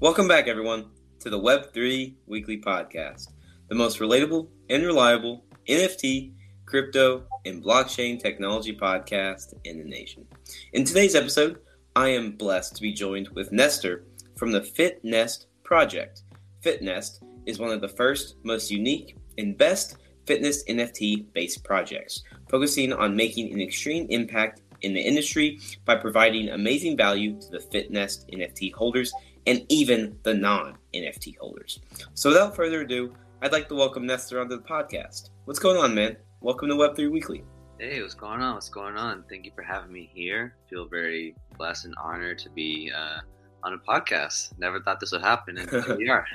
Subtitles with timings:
[0.00, 0.86] Welcome back, everyone,
[1.18, 3.32] to the Web3 Weekly Podcast,
[3.68, 6.32] the most relatable and reliable NFT,
[6.64, 10.26] crypto, and blockchain technology podcast in the nation.
[10.72, 11.58] In today's episode,
[11.96, 14.06] I am blessed to be joined with Nestor
[14.38, 16.22] from the FitNest project.
[16.64, 22.94] FitNest is one of the first, most unique, and best fitness NFT based projects, focusing
[22.94, 28.30] on making an extreme impact in the industry by providing amazing value to the FitNest
[28.32, 29.12] NFT holders
[29.46, 31.80] and even the non NFT holders.
[32.14, 35.30] So, without further ado, I'd like to welcome Nestor onto the podcast.
[35.44, 36.16] What's going on, man?
[36.40, 37.44] Welcome to Web3 Weekly.
[37.78, 38.54] Hey, what's going on?
[38.54, 39.24] What's going on?
[39.30, 40.54] Thank you for having me here.
[40.68, 43.20] feel very blessed and honored to be uh,
[43.62, 44.58] on a podcast.
[44.58, 46.26] Never thought this would happen, and here we are.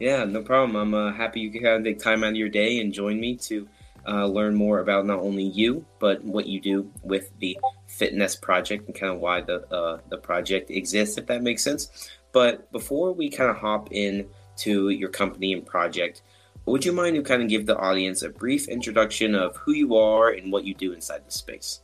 [0.00, 0.76] yeah, no problem.
[0.76, 3.68] I'm uh, happy you could take time out of your day and join me to
[4.06, 7.58] uh, learn more about not only you but what you do with the
[7.88, 12.10] FitNest project and kind of why the uh, the project exists, if that makes sense.
[12.32, 16.22] But before we kind of hop in to your company and project,
[16.66, 19.96] would you mind to kind of give the audience a brief introduction of who you
[19.96, 21.82] are and what you do inside the space?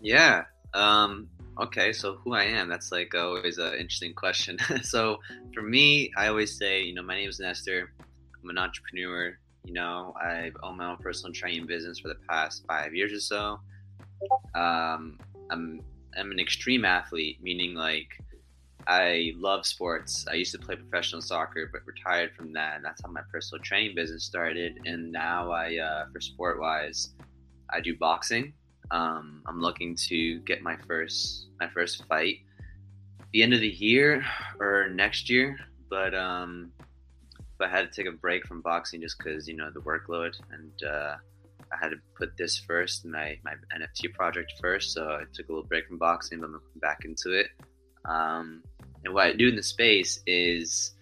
[0.00, 0.44] Yeah.
[0.74, 1.92] Um, okay.
[1.92, 2.68] So who I am?
[2.68, 4.58] That's like always an interesting question.
[4.82, 5.18] so
[5.54, 7.90] for me, I always say, you know, my name is Nestor.
[8.42, 9.36] I'm an entrepreneur.
[9.68, 13.20] You know, I've owned my own personal training business for the past five years or
[13.20, 13.60] so.
[14.54, 15.18] Um,
[15.50, 15.82] I'm
[16.18, 18.08] I'm an extreme athlete, meaning like
[18.86, 20.24] I love sports.
[20.26, 23.62] I used to play professional soccer, but retired from that, and that's how my personal
[23.62, 24.80] training business started.
[24.86, 27.10] And now I, uh, for sport wise,
[27.68, 28.54] I do boxing.
[28.90, 32.38] Um, I'm looking to get my first my first fight
[33.34, 34.24] the end of the year
[34.58, 35.58] or next year,
[35.90, 36.72] but um,
[37.60, 40.82] I had to take a break from boxing just because you know the workload, and
[40.84, 41.16] uh,
[41.72, 44.92] I had to put this first, my my NFT project first.
[44.92, 47.48] So I took a little break from boxing, but I'm back into it.
[48.04, 48.62] Um,
[49.04, 50.92] and what I do in the space is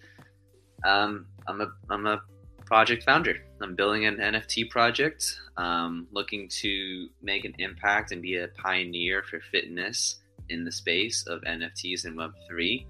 [0.83, 2.21] um, I'm a I'm a
[2.65, 3.35] project founder.
[3.61, 9.23] I'm building an NFT project, um, looking to make an impact and be a pioneer
[9.23, 10.19] for fitness
[10.49, 12.85] in the space of NFTs and Web3.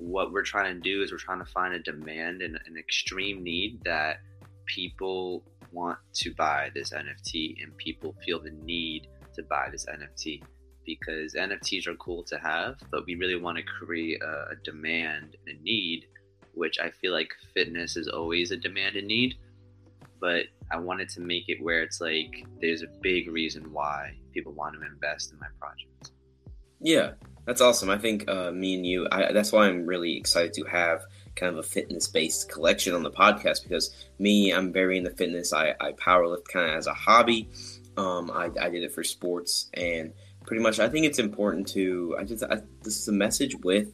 [0.00, 3.44] What we're trying to do is we're trying to find a demand and an extreme
[3.44, 4.20] need that
[4.66, 10.42] people want to buy this NFT and people feel the need to buy this NFT
[10.86, 15.58] because NFTs are cool to have, but we really want to create a, demand and
[15.58, 16.06] a need,
[16.54, 19.36] which I feel like fitness is always a demand and need.
[20.20, 24.52] But I wanted to make it where it's like there's a big reason why people
[24.52, 26.12] want to invest in my project.
[26.80, 27.12] Yeah,
[27.50, 27.90] that's awesome.
[27.90, 31.02] I think uh, me and you, I, that's why I'm really excited to have
[31.34, 33.90] kind of a fitness based collection on the podcast because
[34.20, 35.52] me, I'm very into fitness.
[35.52, 37.48] I, I powerlift kind of as a hobby.
[37.96, 40.12] Um, I, I did it for sports and
[40.46, 40.78] pretty much.
[40.78, 42.14] I think it's important to.
[42.20, 43.88] I just I, this is a message with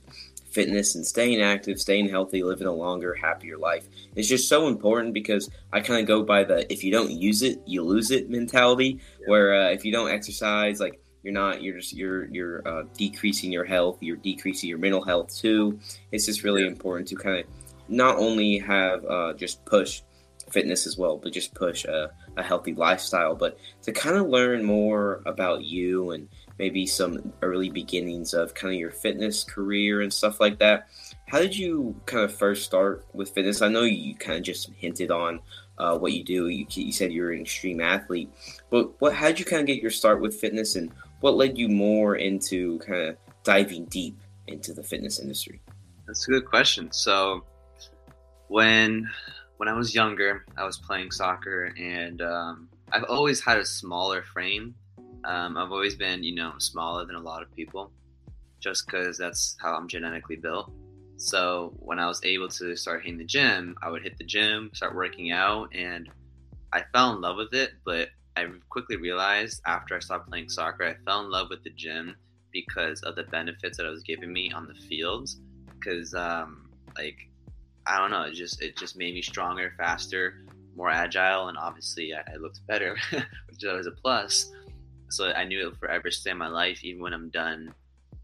[0.50, 3.88] fitness and staying active, staying healthy, living a longer, happier life.
[4.16, 7.40] It's just so important because I kind of go by the if you don't use
[7.40, 9.00] it, you lose it mentality.
[9.24, 13.50] Where uh, if you don't exercise, like you're not, you're just you're you're uh, decreasing
[13.50, 15.76] your health, you're decreasing your mental health too.
[16.12, 17.46] It's just really important to kind of
[17.88, 20.02] not only have uh, just push
[20.48, 23.34] fitness as well, but just push a, a healthy lifestyle.
[23.34, 26.28] But to kind of learn more about you and
[26.60, 30.88] maybe some early beginnings of kind of your fitness career and stuff like that.
[31.26, 33.62] How did you kind of first start with fitness?
[33.62, 35.40] I know you kind of just hinted on
[35.78, 36.48] uh, what you do.
[36.48, 38.30] You, you, said you're an extreme athlete,
[38.70, 39.14] but what?
[39.14, 40.90] How did you kind of get your start with fitness, and
[41.20, 45.60] what led you more into kind of diving deep into the fitness industry?
[46.06, 46.92] That's a good question.
[46.92, 47.44] So,
[48.48, 49.08] when
[49.56, 54.22] when I was younger, I was playing soccer, and um, I've always had a smaller
[54.22, 54.74] frame
[55.26, 57.90] um, I've always been, you know, smaller than a lot of people,
[58.60, 60.70] just because that's how I'm genetically built.
[61.16, 64.70] So when I was able to start hitting the gym, I would hit the gym,
[64.72, 66.08] start working out, and
[66.72, 67.72] I fell in love with it.
[67.84, 71.70] But I quickly realized after I stopped playing soccer, I fell in love with the
[71.70, 72.16] gym
[72.52, 75.40] because of the benefits that it was giving me on the fields.
[75.78, 77.28] Because, um, like,
[77.86, 80.44] I don't know, it just it just made me stronger, faster,
[80.74, 84.50] more agile, and obviously I, I looked better, which always a plus
[85.08, 86.84] so I knew it would forever stay in my life.
[86.84, 87.72] Even when I'm done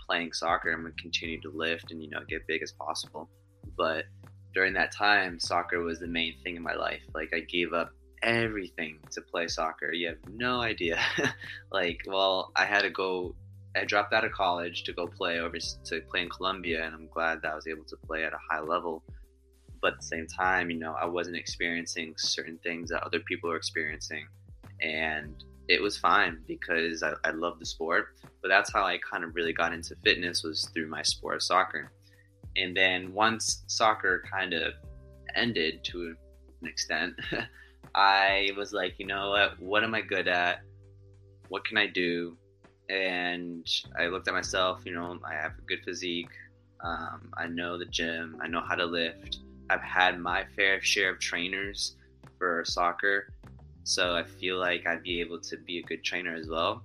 [0.04, 3.28] playing soccer, I'm gonna continue to lift and you know get big as possible.
[3.76, 4.06] But
[4.54, 7.02] during that time, soccer was the main thing in my life.
[7.14, 7.90] Like I gave up
[8.22, 9.92] everything to play soccer.
[9.92, 10.98] You have no idea.
[11.72, 13.34] like, well, I had to go.
[13.76, 17.08] I dropped out of college to go play over to play in Colombia, and I'm
[17.08, 19.02] glad that I was able to play at a high level.
[19.80, 23.50] But at the same time, you know, I wasn't experiencing certain things that other people
[23.50, 24.26] are experiencing,
[24.80, 28.08] and it was fine because I, I love the sport.
[28.42, 31.42] But that's how I kind of really got into fitness was through my sport of
[31.42, 31.92] soccer.
[32.56, 34.74] And then once soccer kind of
[35.34, 36.14] ended to
[36.60, 37.14] an extent,
[37.94, 39.60] I was like, you know what?
[39.60, 40.60] What am I good at?
[41.48, 42.36] What can I do?
[42.88, 43.66] And
[43.98, 44.82] I looked at myself.
[44.84, 46.30] You know, I have a good physique.
[46.84, 48.38] Um, I know the gym.
[48.42, 49.38] I know how to lift.
[49.70, 51.96] I've had my fair share of trainers
[52.38, 53.28] for soccer,
[53.84, 56.82] so I feel like I'd be able to be a good trainer as well.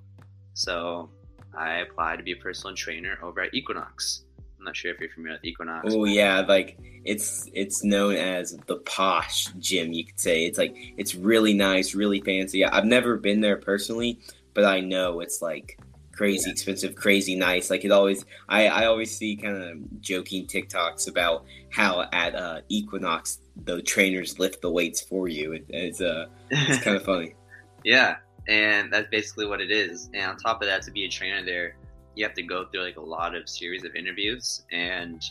[0.54, 1.10] So
[1.58, 4.24] I applied to be a personal trainer over at Equinox.
[4.58, 5.94] I'm not sure if you're familiar with Equinox.
[5.94, 9.94] Oh yeah, like it's it's known as the posh gym.
[9.94, 12.66] You could say it's like it's really nice, really fancy.
[12.66, 14.20] I've never been there personally,
[14.54, 15.78] but I know it's like
[16.18, 17.70] crazy expensive, crazy nice.
[17.70, 22.62] Like it always, I, I always see kind of joking TikToks about how at uh,
[22.68, 25.54] Equinox the trainers lift the weights for you.
[25.54, 27.36] It, it's uh, it's kind of funny.
[27.84, 28.18] Yeah,
[28.48, 30.10] and that's basically what it is.
[30.14, 31.76] And on top of that, to be a trainer there,
[32.18, 35.22] you have to go through like a lot of series of interviews, and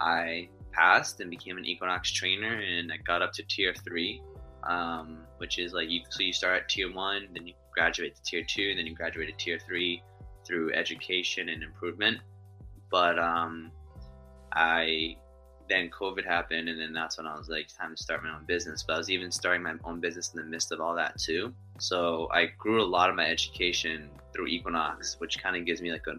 [0.00, 4.22] I passed and became an Equinox trainer, and I got up to tier three,
[4.62, 6.02] um, which is like you.
[6.10, 9.28] So you start at tier one, then you graduate to tier two, then you graduate
[9.36, 10.04] to tier three
[10.46, 12.18] through education and improvement.
[12.92, 13.72] But um,
[14.52, 15.16] I
[15.68, 18.44] then COVID happened, and then that's when I was like, time to start my own
[18.44, 18.84] business.
[18.86, 21.54] But I was even starting my own business in the midst of all that too.
[21.78, 25.92] So I grew a lot of my education through Equinox, which kind of gives me
[25.92, 26.16] like a,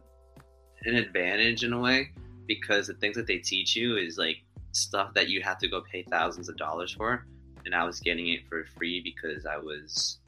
[0.87, 2.11] an advantage in a way
[2.47, 4.37] because the things that they teach you is like
[4.71, 7.25] stuff that you have to go pay thousands of dollars for,
[7.65, 10.19] and I was getting it for free because I was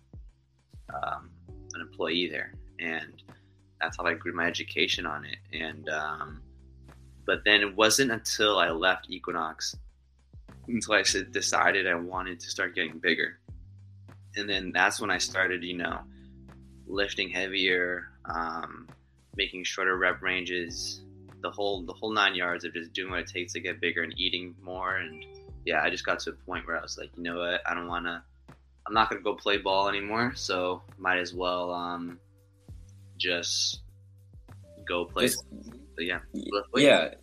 [0.93, 1.29] um,
[1.73, 3.21] an employee there, and
[3.81, 5.37] that's how I grew my education on it.
[5.53, 6.41] And um,
[7.27, 9.75] but then it wasn't until I left Equinox
[10.67, 13.37] until I decided I wanted to start getting bigger,
[14.35, 15.99] and then that's when I started, you know,
[16.87, 18.87] lifting heavier, um,
[19.35, 21.01] making shorter rep ranges,
[21.41, 24.03] the whole the whole nine yards of just doing what it takes to get bigger
[24.03, 24.97] and eating more.
[24.97, 25.23] And
[25.65, 27.73] yeah, I just got to a point where I was like, you know what, I
[27.73, 28.21] don't want to.
[28.85, 32.19] I'm not gonna go play ball anymore, so might as well um,
[33.17, 33.81] just
[34.87, 35.25] go play.
[35.25, 35.43] Just-
[35.97, 36.19] but yeah,
[36.83, 37.13] Yeah.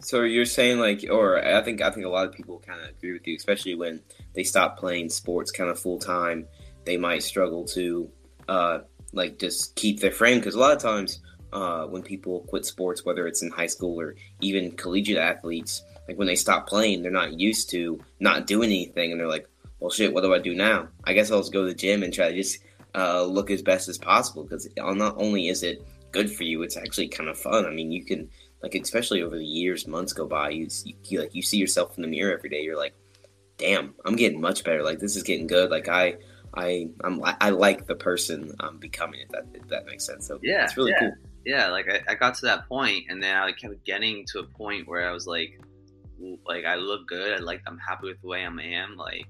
[0.00, 2.90] So you're saying like, or I think I think a lot of people kind of
[2.90, 4.00] agree with you, especially when
[4.34, 6.46] they stop playing sports kind of full time.
[6.84, 8.08] They might struggle to
[8.48, 8.78] uh,
[9.12, 11.20] like just keep their frame because a lot of times
[11.52, 16.16] uh, when people quit sports, whether it's in high school or even collegiate athletes, like
[16.16, 19.48] when they stop playing, they're not used to not doing anything, and they're like,
[19.80, 20.88] "Well, shit, what do I do now?
[21.04, 22.60] I guess I'll just go to the gym and try to just
[22.94, 25.82] uh, look as best as possible because not only is it
[26.12, 27.66] good for you, it's actually kind of fun.
[27.66, 28.28] I mean, you can
[28.62, 30.68] like especially over the years, months go by, you,
[31.04, 32.62] you like you see yourself in the mirror every day.
[32.62, 32.94] You're like,
[33.56, 34.82] damn, I'm getting much better.
[34.82, 35.70] Like this is getting good.
[35.70, 36.16] Like I.
[36.54, 40.26] I I'm I like the person I'm becoming if that if that makes sense.
[40.26, 41.00] So Yeah, it's really yeah.
[41.00, 41.12] cool.
[41.44, 44.44] yeah, like I, I got to that point, and then I kept getting to a
[44.44, 45.60] point where I was like,
[46.46, 47.34] like I look good.
[47.34, 48.96] I like I'm happy with the way I am.
[48.96, 49.26] Like,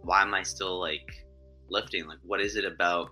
[0.00, 1.26] why am I still like
[1.68, 2.06] lifting?
[2.06, 3.10] Like, what is it about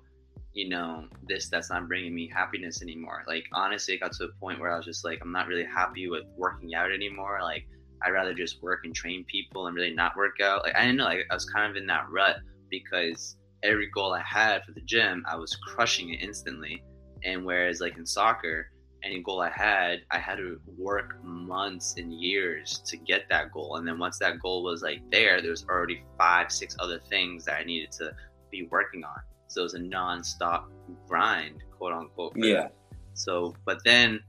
[0.52, 3.23] you know this that's not bringing me happiness anymore?
[3.26, 5.64] Like, honestly, it got to a point where I was just like, I'm not really
[5.64, 7.38] happy with working out anymore.
[7.43, 7.67] Like,
[8.02, 10.62] I'd rather just work and train people and really not work out.
[10.62, 11.05] Like, I didn't know.
[11.05, 12.37] Like, I was kind of in that rut
[12.70, 16.82] because every goal I had for the gym, I was crushing it instantly.
[17.25, 18.70] And whereas like in soccer,
[19.03, 23.77] any goal I had, I had to work months and years to get that goal.
[23.77, 27.44] And then once that goal was like there, there was already five, six other things
[27.44, 28.13] that I needed to
[28.51, 29.20] be working on.
[29.51, 30.71] So it was a non-stop
[31.09, 32.35] grind, quote unquote.
[32.37, 32.55] Yeah.
[32.55, 32.75] that.
[33.15, 34.21] So, but then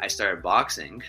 [0.00, 1.02] I started boxing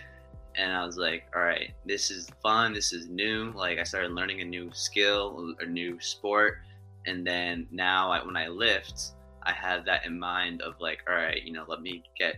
[0.58, 2.74] and I was like, all right, this is fun.
[2.74, 3.54] This is new.
[3.56, 6.58] Like I started learning a new skill, a new sport.
[7.06, 9.12] And then now I, when I lift,
[9.44, 12.36] I have that in mind of like, all right, you know, let me get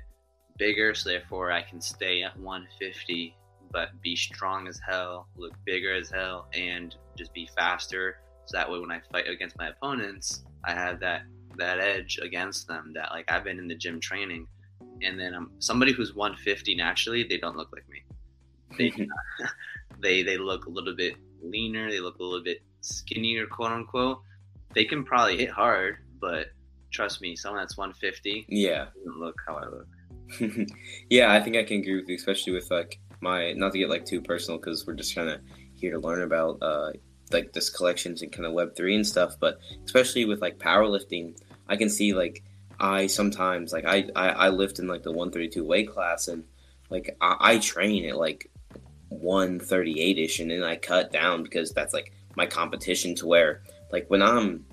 [0.59, 0.93] bigger.
[0.93, 3.35] So therefore I can stay at 150,
[3.71, 8.17] but be strong as hell, look bigger as hell, and just be faster.
[8.49, 11.21] So that way when I fight against my opponents, I have that,
[11.57, 14.47] that edge against them that like I've been in the gym training
[15.03, 18.01] and then I'm somebody who's 150 naturally, they don't look like me.
[18.79, 19.07] They
[20.01, 21.13] they they look a little bit
[21.43, 21.91] leaner.
[21.91, 24.21] They look a little bit skinnier, quote unquote.
[24.73, 26.47] They can probably hit hard, but
[26.91, 28.85] trust me, someone that's 150 yeah.
[28.97, 30.69] doesn't look how I look.
[31.11, 33.89] yeah, I think I can agree with you, especially with like my not to get
[33.89, 35.39] like too personal because we're just kind of
[35.75, 36.91] here to learn about uh
[37.31, 39.35] like this collections and kind of Web three and stuff.
[39.39, 42.43] But especially with like powerlifting, I can see like
[42.79, 46.27] I sometimes like I I, I lift in like the one thirty two weight class
[46.27, 46.43] and
[46.89, 48.49] like I, I train at like
[49.09, 53.27] one thirty eight ish and then I cut down because that's like my competition to
[53.27, 54.65] where like when I'm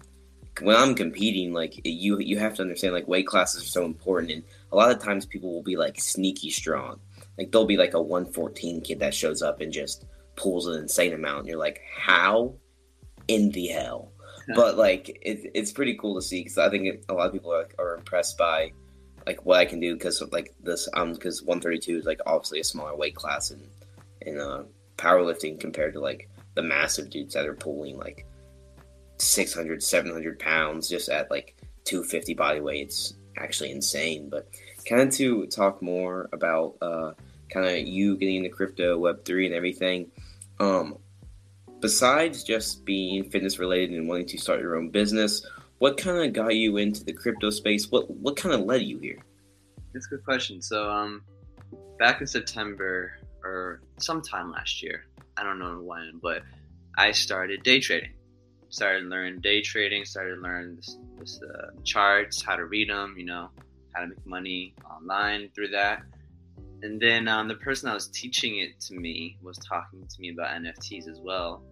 [0.62, 4.32] when I'm competing, like you you have to understand like weight classes are so important
[4.32, 7.00] and a lot of times people will be like sneaky strong
[7.38, 10.06] like there'll be like a 114 kid that shows up and just
[10.36, 11.40] pulls an insane amount.
[11.40, 12.54] And you're like, how
[13.28, 14.12] in the hell?
[14.54, 17.32] but like it, it's pretty cool to see because I think it, a lot of
[17.32, 18.72] people are, are impressed by
[19.26, 22.64] like what I can do because like this um because 132 is like obviously a
[22.64, 23.66] smaller weight class in
[24.22, 24.64] in uh,
[24.96, 28.26] powerlifting compared to like the massive dudes that are pulling like
[29.18, 34.48] 600 700 pounds just at like 250 body weight it's actually insane but
[34.86, 37.12] kind of to talk more about uh
[37.50, 40.10] kind of you getting into crypto web3 and everything
[40.60, 40.98] um
[41.80, 45.46] besides just being fitness related and wanting to start your own business
[45.78, 47.90] what kind of got you into the crypto space?
[47.90, 49.18] What what kind of led you here?
[49.92, 50.62] That's a good question.
[50.62, 51.22] So um
[51.98, 55.06] back in september or sometime last year
[55.38, 56.42] i don't know when but
[56.98, 58.12] i started day trading.
[58.68, 63.24] Started learning day trading started learning this, this uh, charts how to read them you
[63.24, 63.48] know
[63.92, 66.02] how to make money online through that
[66.82, 70.30] and then um, the person that was teaching it to me was talking to me
[70.30, 71.62] about NFTs as well,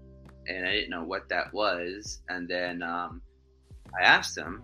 [0.48, 2.20] and I didn't know what that was.
[2.28, 3.20] And then um,
[3.98, 4.62] I asked him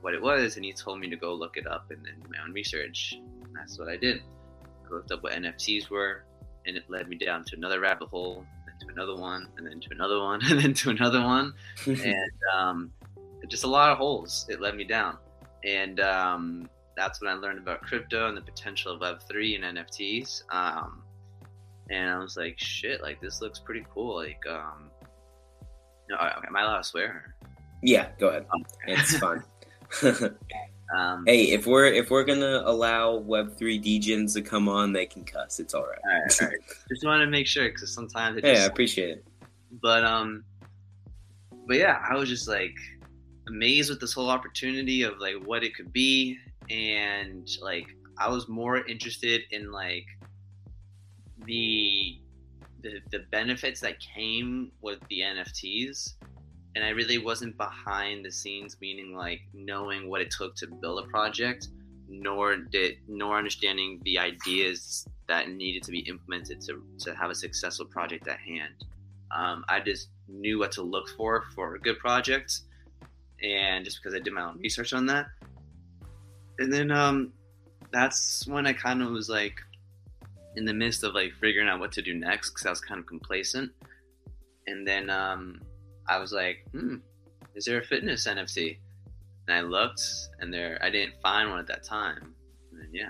[0.00, 2.28] what it was, and he told me to go look it up and then do
[2.30, 3.14] my own research.
[3.14, 4.22] And that's what I did.
[4.86, 6.24] I looked up what NFTs were,
[6.66, 9.80] and it led me down to another rabbit hole, then to another one, and then
[9.80, 11.54] to another one, and then to another one,
[11.86, 12.92] and um,
[13.48, 15.16] just a lot of holes it led me down.
[15.64, 16.68] And um,
[17.00, 20.42] that's when I learned about crypto and the potential of Web3 and NFTs.
[20.50, 21.02] Um,
[21.88, 24.16] and I was like, shit, like this looks pretty cool.
[24.16, 24.90] Like, um,
[26.10, 27.34] no, am I allowed to swear?
[27.82, 28.44] Yeah, go ahead.
[28.54, 29.00] Okay.
[29.00, 29.42] It's fun.
[30.94, 35.06] um, hey, if we're if we're gonna allow Web three degens to come on, they
[35.06, 35.58] can cuss.
[35.58, 35.98] It's all right.
[36.04, 36.58] All right, all right.
[36.90, 38.44] just want to make sure because sometimes it.
[38.44, 39.24] Just, I appreciate it.
[39.80, 40.44] But um,
[41.66, 42.76] but yeah, I was just like
[43.48, 46.38] amazed with this whole opportunity of like what it could be
[46.70, 47.86] and like
[48.18, 50.06] I was more interested in like
[51.44, 52.18] the
[52.82, 56.14] the the benefits that came with the NFTs
[56.76, 61.04] and I really wasn't behind the scenes meaning like knowing what it took to build
[61.04, 61.68] a project
[62.08, 67.34] nor did nor understanding the ideas that needed to be implemented to, to have a
[67.34, 68.74] successful project at hand.
[69.30, 72.62] Um, I just knew what to look for for a good project,
[73.42, 75.26] and just because I did my own research on that,
[76.60, 77.32] and then um,
[77.90, 79.60] that's when I kind of was like
[80.56, 83.00] in the midst of like figuring out what to do next because I was kind
[83.00, 83.72] of complacent.
[84.66, 85.62] And then um,
[86.06, 86.96] I was like, hmm,
[87.54, 88.78] is there a fitness NFT?
[89.48, 90.02] And I looked,
[90.38, 92.34] and there I didn't find one at that time.
[92.72, 93.08] And yeah,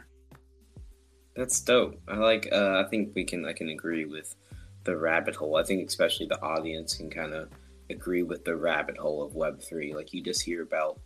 [1.34, 2.00] that's dope.
[2.08, 2.48] I like.
[2.52, 3.44] Uh, I think we can.
[3.44, 4.36] I can agree with
[4.84, 5.56] the rabbit hole.
[5.56, 7.50] I think especially the audience can kind of
[7.90, 9.92] agree with the rabbit hole of Web three.
[9.92, 10.98] Like you just hear about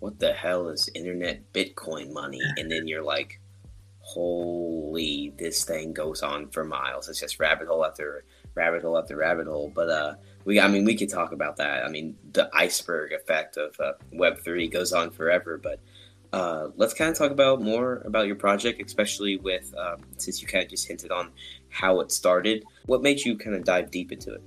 [0.00, 2.40] what the hell is internet Bitcoin money?
[2.56, 3.40] And then you're like,
[4.00, 7.08] holy, this thing goes on for miles.
[7.08, 8.24] It's just rabbit hole after
[8.54, 9.70] rabbit hole after rabbit hole.
[9.74, 10.14] But uh,
[10.44, 11.84] we, I mean, we could talk about that.
[11.84, 15.60] I mean, the iceberg effect of uh, Web three goes on forever.
[15.62, 15.80] But
[16.32, 20.48] uh, let's kind of talk about more about your project, especially with um, since you
[20.48, 21.30] kind of just hinted on
[21.70, 22.64] how it started.
[22.86, 24.42] What made you kind of dive deep into it?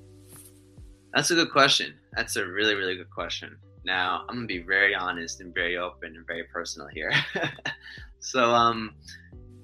[1.13, 1.93] That's a good question.
[2.13, 3.57] That's a really, really good question.
[3.83, 7.11] Now, I'm gonna be very honest and very open and very personal here.
[8.19, 8.93] so, um,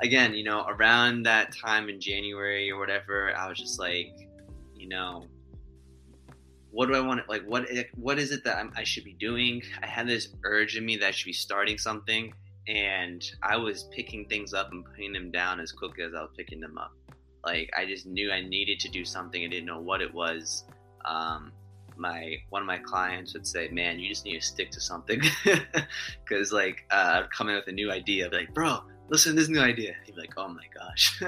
[0.01, 4.13] again, you know, around that time in January or whatever, I was just like,
[4.75, 5.25] you know,
[6.71, 7.23] what do I want?
[7.23, 9.61] To, like, what what is it that I'm, I should be doing?
[9.81, 12.33] I had this urge in me that I should be starting something,
[12.67, 16.31] and I was picking things up and putting them down as quickly as I was
[16.35, 16.91] picking them up.
[17.45, 19.43] Like, I just knew I needed to do something.
[19.43, 20.65] I didn't know what it was.
[21.05, 21.51] Um,
[21.97, 25.21] my one of my clients would say, "Man, you just need to stick to something,"
[26.23, 29.49] because like uh, I'd come in with a new idea, like, "Bro, listen to this
[29.49, 31.21] new idea." He'd be like, "Oh my gosh,"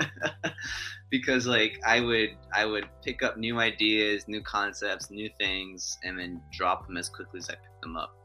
[1.10, 6.18] because like I would I would pick up new ideas, new concepts, new things, and
[6.18, 8.16] then drop them as quickly as I picked them up.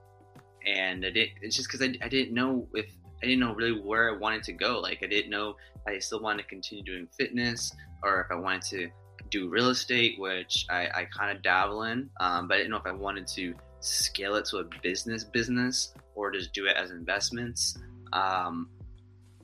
[0.67, 2.87] And I did, it's just because I, I didn't know if
[3.23, 4.81] I didn't know really where I wanted to go.
[4.81, 8.63] Like I didn't know I still wanted to continue doing fitness or if I wanted
[8.71, 8.91] to
[9.35, 12.77] do real estate, which I, I kind of dabble in, um, but I didn't know
[12.77, 16.93] if I wanted to scale it to a business business or just do it as
[16.93, 17.77] investments.
[18.13, 18.69] Um,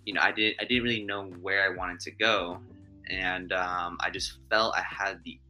[0.04, 2.60] you know, I did I didn't really know where I wanted to go,
[3.10, 5.40] and um, I just felt I had the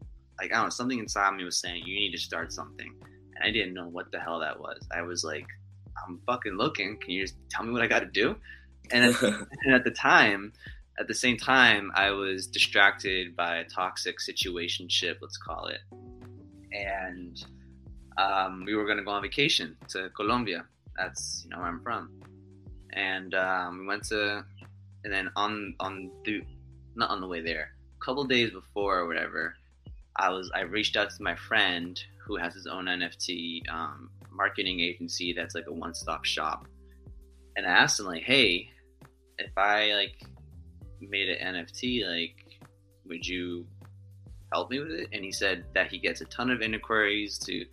[0.40, 2.94] like I don't know something inside me was saying you need to start something,
[3.36, 4.80] and I didn't know what the hell that was.
[4.90, 5.46] I was like,
[6.02, 6.96] I'm fucking looking.
[6.96, 8.36] Can you just tell me what I got to do?
[8.90, 9.22] And at,
[9.64, 10.54] and at the time,
[10.98, 15.80] at the same time, I was distracted by a toxic situationship, let's call it,
[16.72, 17.42] and
[18.18, 20.64] um, we were going to go on vacation to Colombia.
[20.96, 22.10] That's you know where I'm from,
[22.92, 24.44] and um, we went to,
[25.04, 26.42] and then on on the
[26.94, 27.70] not on the way there.
[28.00, 29.54] A couple days before or whatever,
[30.16, 34.80] I was I reached out to my friend who has his own NFT um, marketing
[34.80, 36.66] agency that's like a one stop shop,
[37.56, 38.68] and I asked him like, hey,
[39.38, 40.22] if I like
[41.08, 42.60] made an NFT, like,
[43.06, 43.66] would you
[44.52, 45.08] help me with it?
[45.12, 47.64] And he said that he gets a ton of inquiries to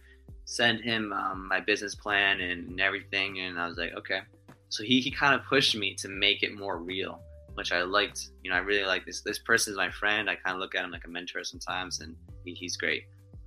[0.46, 3.40] send him um, my business plan and everything.
[3.40, 4.22] And I was like, okay.
[4.70, 7.22] So he, he kind of pushed me to make it more real,
[7.54, 8.30] which I liked.
[8.44, 9.22] You know, I really like this.
[9.22, 10.30] This person is my friend.
[10.30, 12.16] I kind of look at him like a mentor sometimes, and
[12.46, 13.04] he, he's great.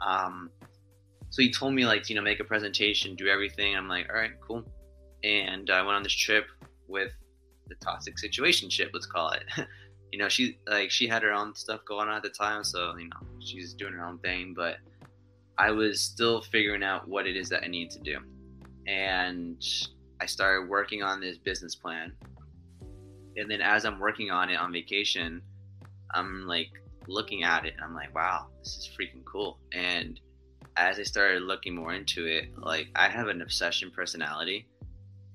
[0.06, 0.50] Um,
[1.30, 3.76] so he told me like, you know, make a presentation, do everything.
[3.76, 4.64] I'm like, all right, cool.
[5.22, 6.46] And I went on this trip
[6.88, 7.12] with
[7.70, 9.44] the toxic situation ship, let's call it.
[10.12, 12.94] you know, she like she had her own stuff going on at the time, so
[12.98, 14.52] you know she's doing her own thing.
[14.54, 14.76] But
[15.56, 18.18] I was still figuring out what it is that I need to do,
[18.86, 19.64] and
[20.20, 22.12] I started working on this business plan.
[23.36, 25.40] And then as I'm working on it on vacation,
[26.12, 26.70] I'm like
[27.06, 29.60] looking at it, and I'm like, wow, this is freaking cool.
[29.72, 30.20] And
[30.76, 34.66] as I started looking more into it, like I have an obsession personality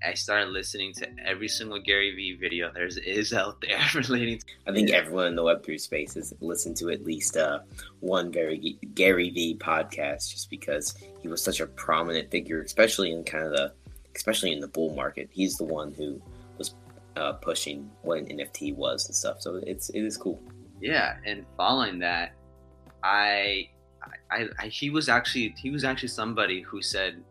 [0.04, 4.40] I started listening to every single Gary Vee video there is out there relating.
[4.40, 7.60] To- I think everyone in the Web3 space has listened to at least uh,
[8.00, 13.24] one Gary Gary Vee podcast, just because he was such a prominent figure, especially in
[13.24, 13.74] kind of the,
[14.16, 15.30] especially in the bull market.
[15.32, 16.22] He's the one who
[16.58, 16.76] was
[17.16, 19.42] uh, pushing what an NFT was and stuff.
[19.42, 20.42] So it's it is cool.
[20.82, 22.34] Yeah, and following that,
[23.04, 23.70] I,
[24.30, 27.24] I, I he was actually he was actually somebody who said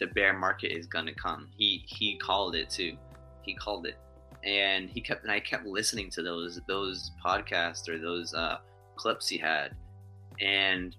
[0.00, 1.48] the bear market is gonna come.
[1.56, 2.96] He he called it too.
[3.42, 3.96] He called it,
[4.44, 8.58] and he kept and I kept listening to those those podcasts or those uh,
[8.96, 9.76] clips he had,
[10.40, 10.96] and,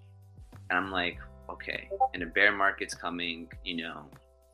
[0.70, 1.18] and I'm like,
[1.50, 3.50] okay, and a bear market's coming.
[3.66, 4.06] You know,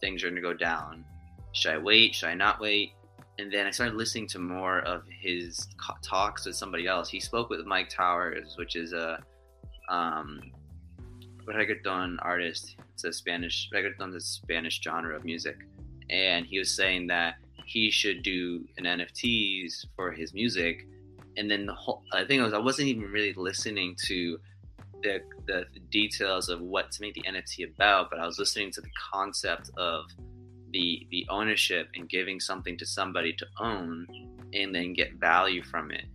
[0.01, 1.03] things are gonna go down.
[1.51, 2.15] Should I wait?
[2.15, 2.93] Should I not wait?
[3.39, 5.67] And then I started listening to more of his
[6.01, 7.07] talks with somebody else.
[7.07, 9.21] He spoke with Myke Towers, which is a
[9.89, 10.41] um,
[11.53, 12.75] reggaeton artist.
[12.93, 15.57] It's a Spanish reggaeton, a Spanish genre of music,
[16.09, 20.87] and he was saying that he should do an NFTs for his music.
[21.35, 24.39] And then the whole, I think was, I wasn't even really listening to
[25.03, 28.81] the, the details of what to make the NFT about, but I was listening to
[28.81, 30.05] the concept of
[30.71, 34.07] the the ownership and giving something to somebody to own
[34.53, 36.05] and then get value from it.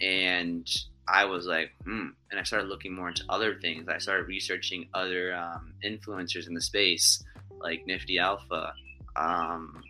[0.00, 0.68] And
[1.08, 2.08] I was like, hmm.
[2.30, 3.88] And I started looking more into other things.
[3.88, 7.22] I started researching other um, influencers in the space,
[7.60, 8.72] like Nifty Alpha,
[9.16, 9.82] um,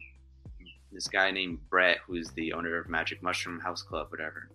[0.94, 4.48] this guy named Brett, who's the owner of Magic Mushroom House Club, whatever,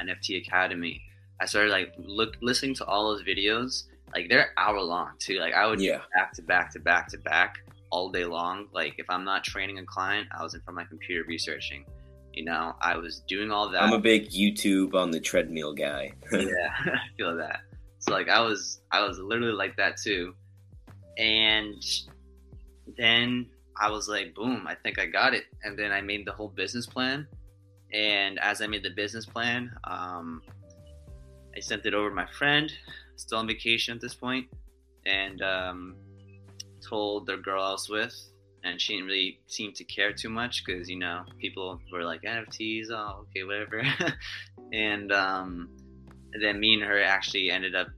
[0.00, 1.00] NFT Academy.
[1.40, 3.84] I started like look listening to all those videos.
[4.14, 5.38] Like they're hour long too.
[5.38, 6.00] Like I would yeah.
[6.14, 7.56] back to back to back to back
[7.90, 8.66] all day long.
[8.72, 11.84] Like if I'm not training a client, I was in front of my computer researching.
[12.36, 13.82] You know, I was doing all that.
[13.82, 16.12] I'm a big YouTube on the treadmill guy.
[16.32, 17.60] yeah, I feel that.
[17.98, 20.34] So like I was I was literally like that too.
[21.16, 21.82] And
[22.98, 23.46] then
[23.80, 25.44] I was like, boom, I think I got it.
[25.64, 27.26] And then I made the whole business plan.
[27.94, 30.42] And as I made the business plan, um,
[31.56, 32.70] I sent it over to my friend,
[33.16, 34.46] still on vacation at this point,
[35.06, 35.96] and um,
[36.86, 38.14] told the girl I was with
[38.66, 42.22] and she didn't really seem to care too much because you know people were like
[42.22, 43.82] NFTs, oh okay, whatever,
[44.72, 45.70] and um,
[46.40, 47.88] then me and her actually ended up,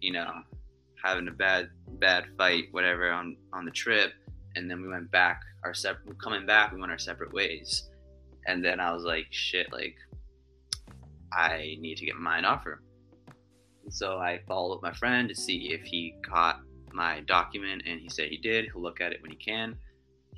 [0.00, 0.30] you know,
[1.02, 1.68] having a bad
[2.00, 4.12] bad fight, whatever, on on the trip,
[4.56, 7.88] and then we went back our separate coming back, we went our separate ways,
[8.46, 9.96] and then I was like, shit, like
[11.32, 12.80] I need to get mine off her.
[13.88, 16.60] So I followed up my friend to see if he caught
[16.92, 18.64] my document, and he said he did.
[18.64, 19.76] He'll look at it when he can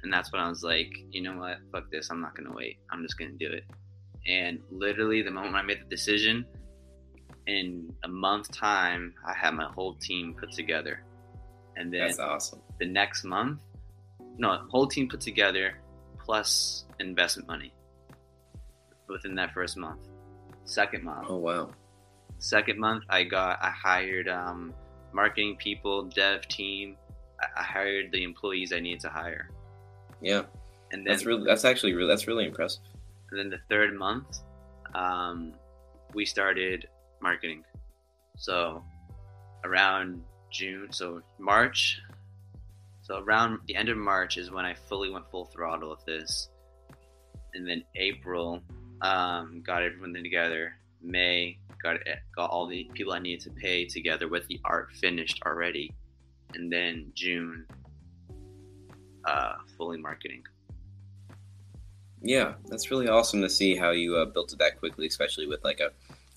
[0.02, 2.78] and that's when I was like, you know what, fuck this, I'm not gonna wait.
[2.90, 3.64] I'm just gonna do it.
[4.26, 6.44] And literally, the moment I made the decision,
[7.46, 11.02] in a month time, I had my whole team put together.
[11.76, 12.60] And then that's awesome.
[12.78, 13.60] The next month,
[14.36, 15.80] no, whole team put together
[16.18, 17.72] plus investment money
[19.08, 20.00] within that first month.
[20.64, 21.26] Second month.
[21.30, 21.70] Oh wow.
[22.38, 24.74] Second month, I got I hired um,
[25.12, 26.96] marketing people, dev team.
[27.56, 29.48] I hired the employees I needed to hire.
[30.20, 30.42] Yeah,
[30.92, 32.82] and then, that's really that's actually really that's really impressive.
[33.30, 34.40] And then the third month,
[34.94, 35.52] um,
[36.14, 36.88] we started
[37.20, 37.64] marketing.
[38.36, 38.82] So
[39.64, 42.00] around June, so March.
[43.02, 46.48] So around the end of March is when I fully went full throttle with this,
[47.54, 48.62] and then April
[49.00, 50.74] um, got everything together.
[51.02, 54.92] May got it, got all the people I needed to pay together with the art
[54.92, 55.92] finished already,
[56.54, 57.66] and then June
[59.28, 60.42] uh, fully marketing.
[62.20, 65.62] Yeah, that's really awesome to see how you uh, built it that quickly, especially with
[65.62, 65.90] like a,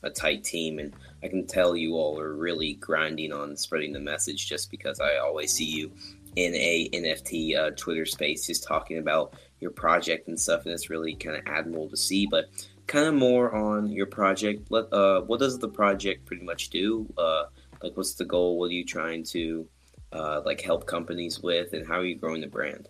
[0.03, 0.77] a tight team.
[0.77, 4.99] And I can tell you all are really grinding on spreading the message just because
[4.99, 5.91] I always see you
[6.35, 10.65] in a NFT uh, Twitter space just talking about your project and stuff.
[10.65, 12.27] And it's really kind of admirable to see.
[12.29, 12.45] But
[12.85, 14.69] kind of more on your project.
[14.69, 17.11] Let, uh, what does the project pretty much do?
[17.17, 17.45] Uh,
[17.81, 18.59] like, what's the goal?
[18.59, 19.67] What are you trying to
[20.13, 22.87] uh, like help companies with, and how are you growing the brand?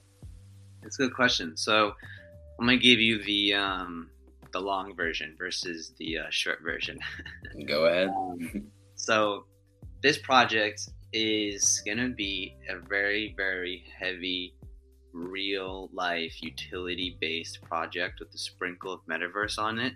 [0.83, 1.55] It's a good question.
[1.55, 1.93] So
[2.59, 4.09] I'm gonna give you the um,
[4.51, 6.99] the long version versus the uh, short version.
[7.67, 8.09] Go ahead.
[8.09, 9.45] Um, so
[10.01, 14.55] this project is gonna be a very very heavy
[15.13, 19.93] real life utility based project with a sprinkle of metaverse on it.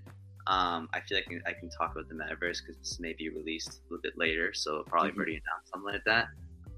[0.48, 3.14] Um, I feel like I can, I can talk about the metaverse because this may
[3.14, 5.20] be released a little bit later, so probably mm-hmm.
[5.20, 6.28] already announced something like that.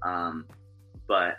[0.02, 0.46] Um,
[1.06, 1.38] but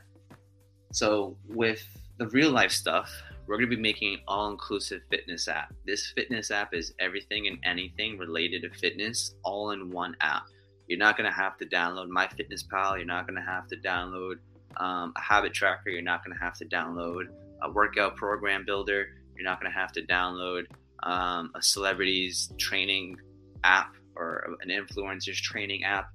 [0.91, 1.86] so with
[2.17, 3.12] the real life stuff,
[3.48, 5.74] we're going to be making an all inclusive fitness app.
[5.86, 10.43] This fitness app is everything and anything related to fitness all in one app.
[10.88, 12.98] You're not going to have to download MyFitnessPal.
[12.98, 14.36] You're not going to have to download
[14.78, 15.89] um, a habit tracker.
[15.89, 17.26] You're not going to have to download
[17.63, 19.08] a workout program builder.
[19.36, 20.65] You're not going to have to download
[21.04, 23.17] um, a celebrity's training
[23.63, 26.10] app or an influencer's training app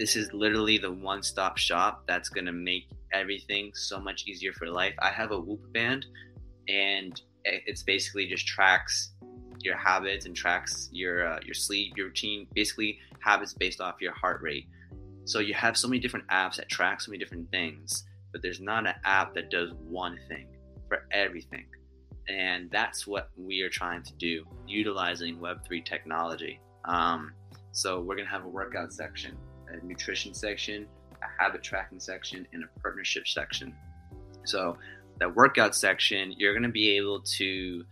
[0.00, 4.50] this is literally the one stop shop that's going to make everything so much easier
[4.50, 4.94] for life.
[4.98, 6.06] I have a Whoop band,
[6.68, 9.12] and it's basically just tracks
[9.58, 14.14] your habits and tracks your uh, your sleep, your routine, basically habits based off your
[14.14, 14.66] heart rate.
[15.26, 18.58] So you have so many different apps that track so many different things, but there's
[18.58, 20.46] not an app that does one thing
[20.88, 21.66] for everything.
[22.26, 26.58] And that's what we are trying to do, utilizing Web3 technology.
[26.86, 27.34] Um,
[27.72, 29.36] so we're gonna have a workout section
[29.72, 30.86] a nutrition section,
[31.22, 33.74] a habit tracking section, and a partnership section.
[34.44, 34.76] So,
[35.18, 37.84] that workout section, you're going to be able to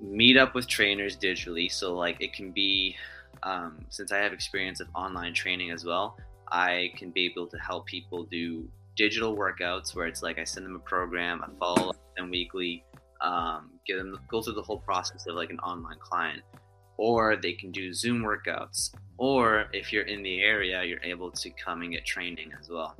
[0.00, 1.70] meet up with trainers digitally.
[1.70, 2.96] So, like, it can be,
[3.42, 6.16] um, since I have experience of online training as well,
[6.50, 10.66] I can be able to help people do digital workouts where it's like I send
[10.66, 12.84] them a program, I follow them weekly,
[13.20, 16.42] um, them go through the whole process of like an online client,
[16.96, 18.90] or they can do Zoom workouts
[19.22, 22.96] or if you're in the area, you're able to come and get training as well.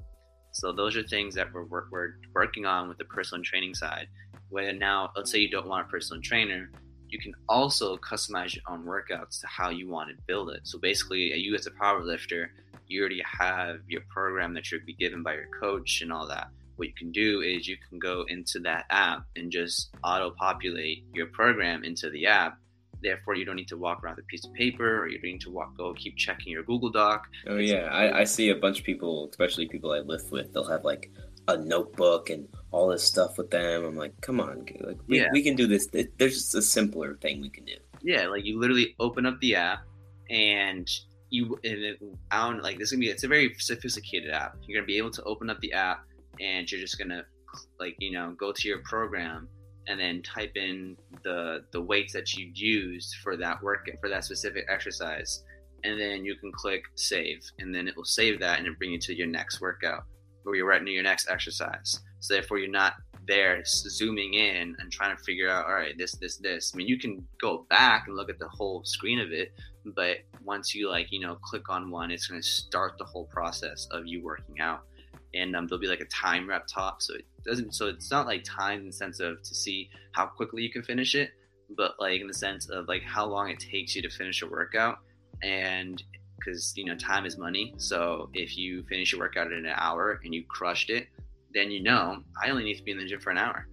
[0.52, 4.06] So those are things that we're, we're working on with the personal training side.
[4.50, 6.70] Where now, let's say you don't want a personal trainer,
[7.08, 10.60] you can also customize your own workouts to how you want to build it.
[10.62, 12.52] So basically, you as a power lifter,
[12.86, 16.48] you already have your program that you'll be given by your coach and all that.
[16.76, 21.04] What you can do is you can go into that app and just auto populate
[21.12, 22.58] your program into the app
[23.02, 25.32] Therefore, you don't need to walk around with a piece of paper or you don't
[25.32, 27.26] need to walk, go keep checking your Google Doc.
[27.46, 27.88] Oh, yeah.
[27.90, 31.10] I, I see a bunch of people, especially people I live with, they'll have like
[31.48, 33.84] a notebook and all this stuff with them.
[33.84, 35.28] I'm like, come on, like we, yeah.
[35.32, 35.88] we can do this.
[35.92, 37.74] There's just a simpler thing we can do.
[38.02, 39.82] Yeah, like you literally open up the app
[40.30, 40.88] and
[41.30, 41.96] you and
[42.30, 44.56] don't like this is gonna be it's a very sophisticated app.
[44.62, 46.04] You're gonna be able to open up the app
[46.40, 47.24] and you're just gonna
[47.78, 49.48] like you know go to your program
[49.88, 54.24] and then type in the the weights that you used for that work for that
[54.24, 55.42] specific exercise.
[55.84, 58.92] And then you can click save and then it will save that and it bring
[58.92, 60.04] you to your next workout
[60.46, 62.00] or you're right near your next exercise.
[62.20, 62.94] So therefore you're not
[63.26, 66.72] there zooming in and trying to figure out all right this this this.
[66.72, 69.52] I mean you can go back and look at the whole screen of it
[69.84, 73.26] but once you like you know click on one it's going to start the whole
[73.26, 74.82] process of you working out
[75.34, 78.26] and um, there'll be like a time up top so it doesn't so it's not
[78.26, 81.30] like time in the sense of to see how quickly you can finish it
[81.76, 84.46] but like in the sense of like how long it takes you to finish a
[84.46, 84.98] workout
[85.42, 86.02] and
[86.38, 90.20] because you know time is money so if you finish your workout in an hour
[90.24, 91.06] and you crushed it
[91.54, 93.66] then you know i only need to be in the gym for an hour.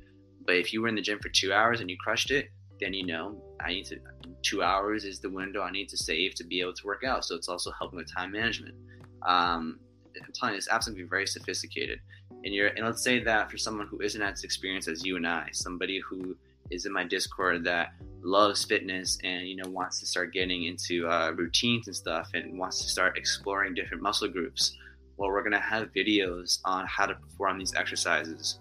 [0.45, 2.93] But if you were in the gym for two hours and you crushed it then
[2.93, 3.97] you know i need to
[4.41, 7.25] two hours is the window i need to save to be able to work out
[7.25, 8.73] so it's also helping with time management.
[9.27, 9.79] Um,
[10.23, 11.99] I'm telling you, it's absolutely very sophisticated.
[12.43, 15.27] And you're, and let's say that for someone who isn't as experienced as you and
[15.27, 16.37] I, somebody who
[16.69, 21.07] is in my Discord that loves fitness and you know wants to start getting into
[21.07, 24.77] uh, routines and stuff and wants to start exploring different muscle groups.
[25.17, 28.59] Well, we're gonna have videos on how to perform these exercises.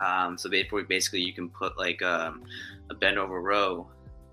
[0.00, 2.44] Um, so basically, you can put like um,
[2.90, 3.88] a bend over row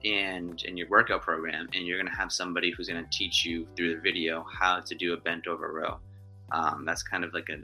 [0.05, 3.95] and in your workout program, and you're gonna have somebody who's gonna teach you through
[3.95, 5.99] the video how to do a bent over row.
[6.51, 7.57] Um, that's kind of like a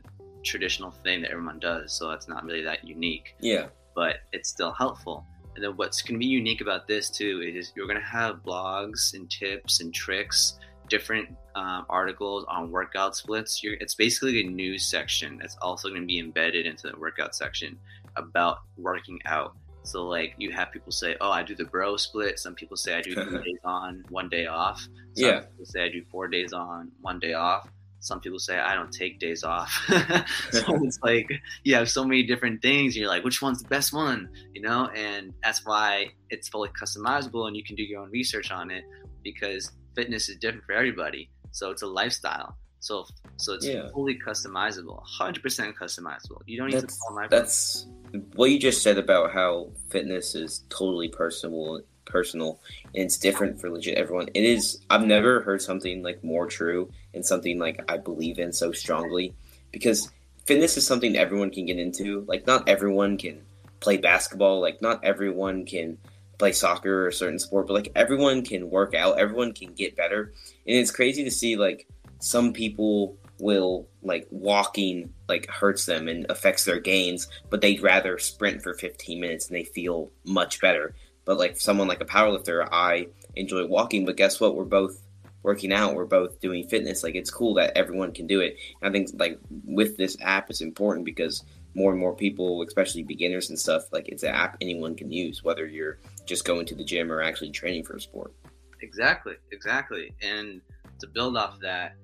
[0.44, 3.36] traditional thing that everyone does, so that's not really that unique.
[3.40, 3.68] Yeah.
[3.96, 5.26] But it's still helpful.
[5.56, 8.38] And then what's going to be unique about this too is you're going to have
[8.44, 10.58] blogs and tips and tricks,
[10.90, 13.62] different um, articles on workout splits.
[13.64, 17.36] You're, it's basically a news section that's also going to be embedded into the workout
[17.36, 17.78] section
[18.16, 19.56] about working out.
[19.84, 22.96] So like you have people say, "Oh, I do the bro split." Some people say
[22.96, 24.82] I do two days on, one day off.
[25.14, 25.40] Some Yeah.
[25.42, 27.68] people say I do four days on, one day off.
[28.04, 29.72] Some people say I don't take days off.
[29.88, 31.32] so it's like
[31.64, 32.98] you have so many different things.
[32.98, 34.30] You're like, which one's the best one?
[34.54, 38.52] You know, and that's why it's fully customizable, and you can do your own research
[38.52, 38.84] on it
[39.24, 41.30] because fitness is different for everybody.
[41.52, 42.58] So it's a lifestyle.
[42.80, 43.06] So
[43.38, 43.90] so it's Yeah.
[43.94, 46.42] fully customizable, hundred percent customizable.
[46.46, 47.88] You don't need That's to follow my that's
[48.36, 52.60] what you just said about how fitness is totally personal personal
[52.96, 54.30] and it's different for legit everyone.
[54.34, 58.52] It is I've never heard something like more true and something like I believe in
[58.52, 59.34] so strongly
[59.72, 60.12] because
[60.46, 62.26] fitness is something everyone can get into.
[62.28, 63.42] Like not everyone can
[63.80, 65.98] play basketball, like not everyone can
[66.38, 69.96] play soccer or a certain sport, but like everyone can work out, everyone can get
[69.96, 70.34] better.
[70.68, 71.88] And it's crazy to see like
[72.20, 78.18] some people will like walking like hurts them and affects their gains, but they'd rather
[78.18, 80.96] sprint for 15 minutes and they feel much better.
[81.26, 84.56] But like someone like a powerlifter, I enjoy walking, but guess what?
[84.56, 85.00] We're both
[85.42, 87.04] working out, we're both doing fitness.
[87.04, 88.58] Like it's cool that everyone can do it.
[88.82, 91.44] And I think like with this app it's important because
[91.76, 95.44] more and more people, especially beginners and stuff, like it's an app anyone can use,
[95.44, 98.34] whether you're just going to the gym or actually training for a sport.
[98.82, 100.14] Exactly, exactly.
[100.22, 100.62] And
[101.00, 101.96] to build off that,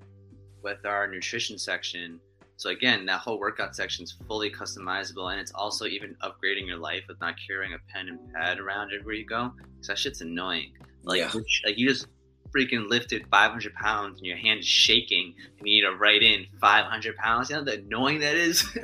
[0.62, 2.20] with our nutrition section,
[2.60, 6.78] so again, that whole workout section is fully customizable, and it's also even upgrading your
[6.78, 9.54] life with not carrying a pen and pad around everywhere you go.
[9.74, 10.74] Because that shit's annoying.
[11.04, 11.32] Like, Yeah.
[11.66, 12.08] like you just
[12.54, 16.46] freaking lifted 500 pounds and your hand is shaking, and you need to write in
[16.60, 17.50] 500 pounds.
[17.50, 18.64] You know how annoying that is.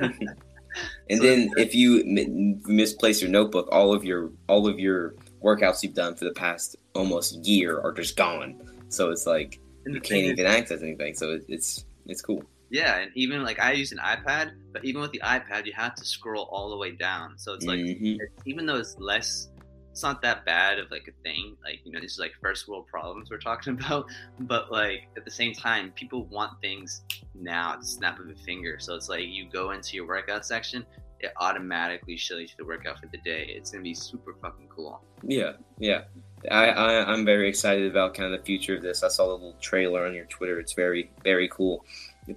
[1.08, 5.14] And So- then if you m- misplace your notebook, all of your all of your
[5.42, 8.60] workouts you've done for the past almost year are just gone.
[8.88, 11.14] So it's like you can't even access anything.
[11.14, 12.42] So it, it's it's cool.
[12.70, 15.94] Yeah, and even like I use an iPad, but even with the iPad, you have
[15.96, 17.38] to scroll all the way down.
[17.38, 18.16] So it's like Mhm.
[18.20, 19.48] it's, even though it's less,
[19.92, 21.56] it's not that bad of like a thing.
[21.64, 24.06] Like you know, this is like first world problems we're talking about.
[24.40, 27.02] But like at the same time, people want things
[27.34, 28.78] now at the snap of a finger.
[28.80, 30.84] So it's like you go into your workout section,
[31.20, 33.46] it automatically shows you the workout for the day.
[33.48, 35.02] It's gonna be super fucking cool.
[35.22, 36.02] Yeah, yeah.
[36.50, 39.02] I, I I'm very excited about kind of the future of this.
[39.02, 40.58] I saw the little trailer on your Twitter.
[40.58, 41.84] It's very very cool.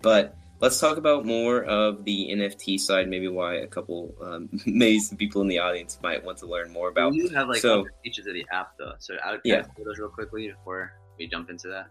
[0.02, 3.08] But let's talk about more of the NFT side.
[3.10, 6.72] Maybe why a couple um, maybe some people in the audience might want to learn
[6.72, 7.12] more about.
[7.12, 8.94] we do have like so- features of the app though.
[9.00, 9.66] So I would Yeah.
[9.78, 9.84] yeah.
[9.86, 11.88] those real quickly before we jump into that.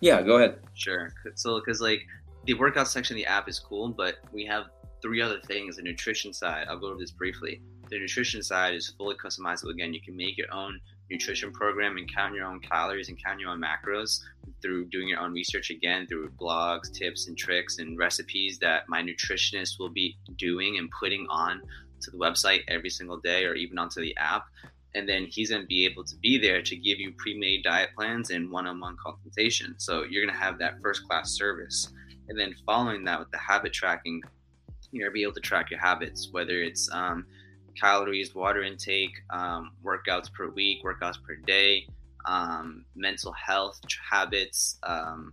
[0.00, 0.58] Yeah, go ahead.
[0.74, 1.12] Sure.
[1.36, 2.00] So, because like
[2.46, 4.64] the workout section of the app is cool, but we have
[5.00, 5.76] three other things.
[5.76, 7.60] The nutrition side, I'll go over this briefly.
[7.88, 9.70] The nutrition side is fully customizable.
[9.70, 10.80] Again, you can make your own
[11.12, 14.20] nutrition program and count your own calories and count your own macros
[14.60, 19.02] through doing your own research again through blogs, tips, and tricks and recipes that my
[19.02, 21.60] nutritionist will be doing and putting on
[22.00, 24.46] to the website every single day or even onto the app.
[24.94, 27.90] And then he's going to be able to be there to give you pre-made diet
[27.96, 29.74] plans and one-on-one consultation.
[29.78, 31.88] So you're going to have that first class service.
[32.28, 34.22] And then following that with the habit tracking
[34.92, 37.26] you're going to be able to track your habits whether it's um,
[37.78, 41.86] calories water intake um, workouts per week workouts per day
[42.26, 43.80] um, mental health
[44.10, 45.32] habits um,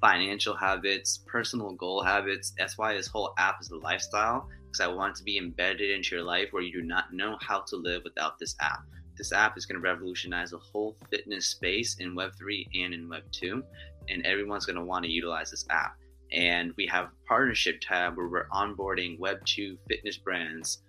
[0.00, 4.86] financial habits personal goal habits that's why this whole app is a lifestyle because I
[4.86, 8.02] want to be embedded into your life where you do not know how to live
[8.04, 8.82] without this app.
[9.16, 13.62] This app is going to revolutionize the whole fitness space in Web3 and in Web2,
[14.08, 15.96] and everyone's going to want to utilize this app.
[16.32, 20.82] And we have partnership tab where we're onboarding Web2 fitness brands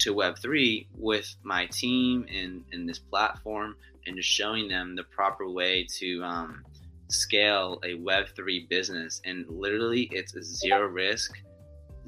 [0.00, 5.48] to Web3 with my team in, in this platform and just showing them the proper
[5.48, 6.62] way to um,
[7.10, 9.20] scale a Web3 business.
[9.24, 11.32] And literally, it's a zero risk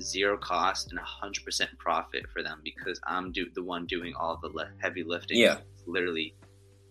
[0.03, 4.49] zero cost and 100% profit for them because I'm do- the one doing all the
[4.49, 5.39] le- heavy lifting.
[5.39, 5.59] Yeah.
[5.75, 6.35] It's literally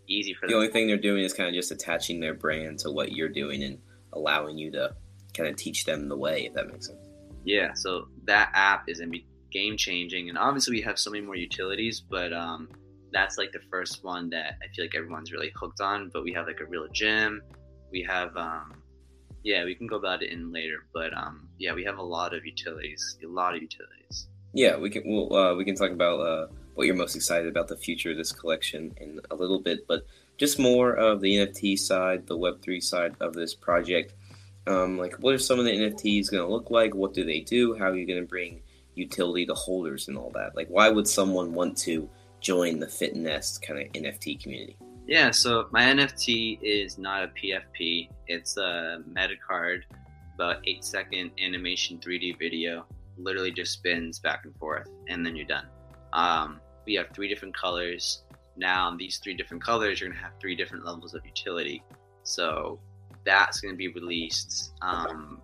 [0.08, 0.52] easy for them.
[0.52, 3.30] The only thing they're doing is kind of just attaching their brand to what you're
[3.30, 3.80] doing and
[4.14, 4.96] allowing you to
[5.34, 7.00] kind of teach them the way, if that makes sense.
[7.46, 10.30] yeah, so that app is be game changing.
[10.30, 12.70] And obviously, we have so many more utilities, but um,
[13.12, 16.10] that's like the first one that I feel like everyone's really hooked on.
[16.14, 17.42] But we have like a real gym.
[17.92, 18.84] We have, um,
[19.44, 20.86] yeah, we can go about it in later.
[20.94, 24.28] But um, yeah, we have a lot of utilities, a lot of utilities.
[24.54, 27.68] Yeah, we can we'll, uh, we can talk about uh, what you're most excited about
[27.68, 30.06] the future of this collection in a little bit, but
[30.38, 34.14] just more of the NFT side, the Web three side of this project.
[34.66, 36.96] Um, like, what are some of the NFTs going to look like?
[36.96, 37.78] What do they do?
[37.78, 38.62] How are you going to bring
[38.96, 40.56] utility to holders and all that?
[40.56, 44.78] Like, why would someone want to join the FitNest kind of NFT community?
[45.08, 48.10] Yeah, so my NFT is not a PFP.
[48.28, 49.86] It's a meta card,
[50.36, 52.86] about eight second animation 3D video.
[53.18, 55.66] Literally just spins back and forth, and then you're done.
[56.14, 58.24] Um, we have three different colors.
[58.56, 61.84] Now, these three different colors, you're to have three different levels of utility.
[62.24, 62.80] So
[63.26, 65.42] that's to be released um,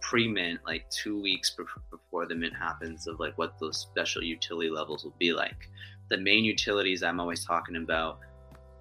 [0.00, 1.56] pre-mint, like two weeks
[1.90, 5.68] before the mint happens, of like what those special utility levels will be like.
[6.08, 8.18] The main utilities I'm always talking about,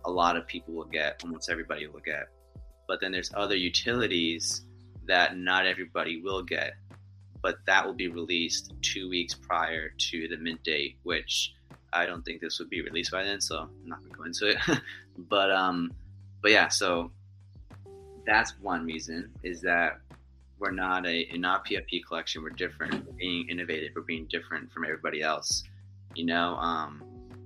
[0.06, 2.30] a lot of people will get, almost everybody will get.
[2.88, 4.66] But then there's other utilities
[5.08, 6.74] that not everybody will get,
[7.42, 11.54] but that will be released two weeks prior to the mint date, which
[11.94, 14.48] I don't think this would be released by then, so I'm not gonna go into
[14.50, 14.82] it.
[15.30, 15.92] but um,
[16.42, 17.12] but yeah, so
[18.26, 20.00] that's one reason is that
[20.60, 22.44] we're not a, not PFP collection.
[22.44, 23.06] We're different.
[23.06, 23.94] We're being innovative.
[23.96, 25.64] We're being different from everybody else.
[26.16, 27.04] You know, um,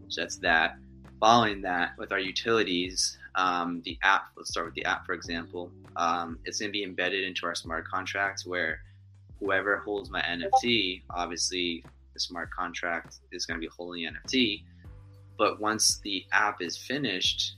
[0.08, 0.78] so that's that.
[1.20, 4.28] Following that, with our utilities, um, the app.
[4.36, 5.72] Let's start with the app, for example.
[5.96, 8.82] Um, it's going to be embedded into our smart contracts, where
[9.40, 14.64] whoever holds my NFT, obviously, the smart contract is going to be holding NFT.
[15.38, 17.56] But once the app is finished,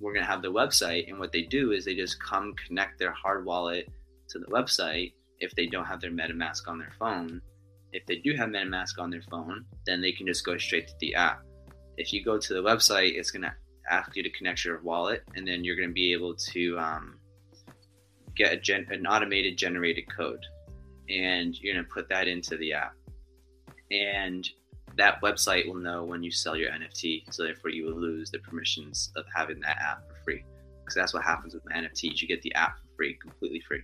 [0.00, 1.08] we're going to have the website.
[1.08, 3.88] And what they do is they just come connect their hard wallet
[4.28, 7.40] to the website if they don't have their MetaMask on their phone.
[7.92, 10.94] If they do have MetaMask on their phone, then they can just go straight to
[11.00, 11.42] the app.
[11.96, 13.54] If you go to the website, it's going to
[13.90, 17.18] ask you to connect your wallet, and then you're going to be able to um,
[18.34, 20.44] get gen- an automated generated code,
[21.08, 22.94] and you're going to put that into the app.
[23.90, 24.48] And
[24.96, 28.38] that website will know when you sell your NFT, so therefore you will lose the
[28.40, 30.44] permissions of having that app for free.
[30.80, 32.20] Because that's what happens with NFTs.
[32.20, 33.82] You get the app for free, completely free.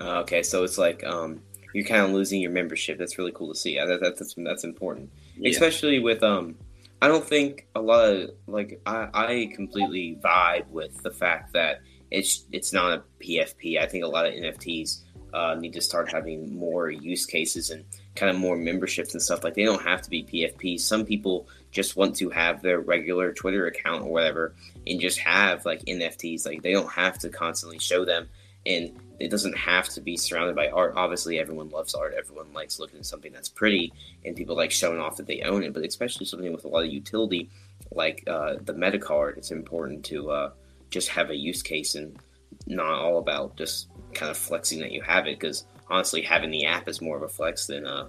[0.00, 1.40] Uh, okay, so it's like um,
[1.72, 2.98] you're kind of losing your membership.
[2.98, 3.76] That's really cool to see.
[3.76, 5.50] That, that, that's that's important, yeah.
[5.50, 6.56] especially with um.
[7.02, 11.82] I don't think a lot of like I, I completely vibe with the fact that
[12.10, 13.78] it's it's not a PFP.
[13.78, 15.02] I think a lot of NFTs
[15.34, 19.42] uh, need to start having more use cases and kind of more memberships and stuff.
[19.42, 20.78] Like they don't have to be PFP.
[20.78, 24.54] Some people just want to have their regular Twitter account or whatever
[24.86, 26.46] and just have like NFTs.
[26.46, 28.28] Like they don't have to constantly show them,
[28.64, 30.94] and it doesn't have to be surrounded by art.
[30.96, 32.14] Obviously, everyone loves art.
[32.16, 33.92] Everyone likes looking at something that's pretty,
[34.24, 35.72] and people like showing off that they own it.
[35.72, 37.50] But especially something with a lot of utility,
[37.90, 40.50] like uh, the meta card, it's important to uh,
[40.90, 42.18] just have a use case and
[42.66, 46.64] not all about just kind of flexing that you have it because honestly having the
[46.64, 48.06] app is more of a flex than uh,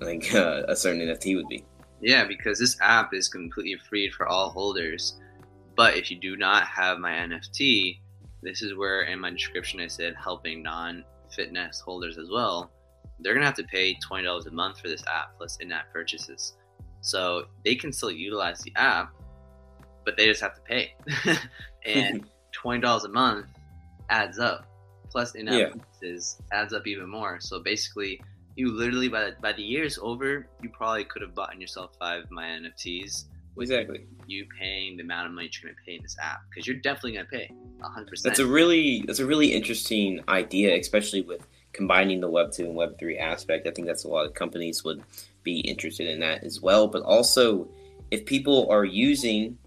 [0.00, 1.64] I think a certain NFT would be.
[2.00, 5.18] Yeah, because this app is completely free for all holders.
[5.76, 7.98] But if you do not have my NFT,
[8.42, 12.70] this is where in my description I said helping non-FitNest holders as well.
[13.20, 16.54] They're gonna have to pay twenty dollars a month for this app plus in-app purchases.
[17.00, 19.12] So they can still utilize the app,
[20.04, 20.94] but they just have to pay.
[21.84, 23.46] and twenty dollars a month
[24.08, 24.66] adds up.
[25.10, 25.68] Plus in-app yeah.
[25.68, 27.40] purchases adds up even more.
[27.40, 28.20] So basically,
[28.56, 32.30] you literally by the, by the year's over, you probably could have bought yourself five
[32.30, 33.24] my NFTs.
[33.60, 34.06] Exactly.
[34.26, 36.76] You paying the amount of money you're going to pay in this app because you're
[36.76, 38.08] definitely going to pay 100.
[38.08, 42.64] percent That's a really that's a really interesting idea, especially with combining the Web two
[42.64, 43.66] and Web three aspect.
[43.66, 45.02] I think that's a lot of companies would
[45.42, 46.88] be interested in that as well.
[46.88, 47.68] But also,
[48.10, 49.58] if people are using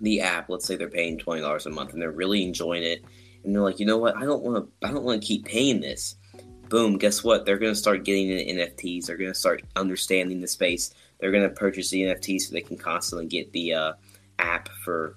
[0.00, 3.04] the app, let's say they're paying twenty dollars a month and they're really enjoying it
[3.44, 5.44] and they're like, you know what, I don't want to, I don't want to keep
[5.44, 6.16] paying this.
[6.68, 7.44] Boom, guess what?
[7.44, 9.06] They're going to start getting into NFTs.
[9.06, 10.94] They're going to start understanding the space.
[11.22, 13.92] They're going to purchase the NFTs so they can constantly get the uh,
[14.40, 15.16] app for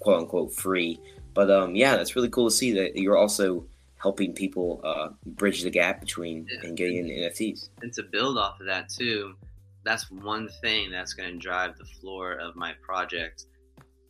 [0.00, 1.00] quote unquote free.
[1.32, 3.64] But um, yeah, that's really cool to see that you're also
[3.96, 6.68] helping people uh, bridge the gap between yeah.
[6.68, 7.70] and getting into NFTs.
[7.80, 9.34] And to build off of that too,
[9.82, 13.46] that's one thing that's going to drive the floor of my project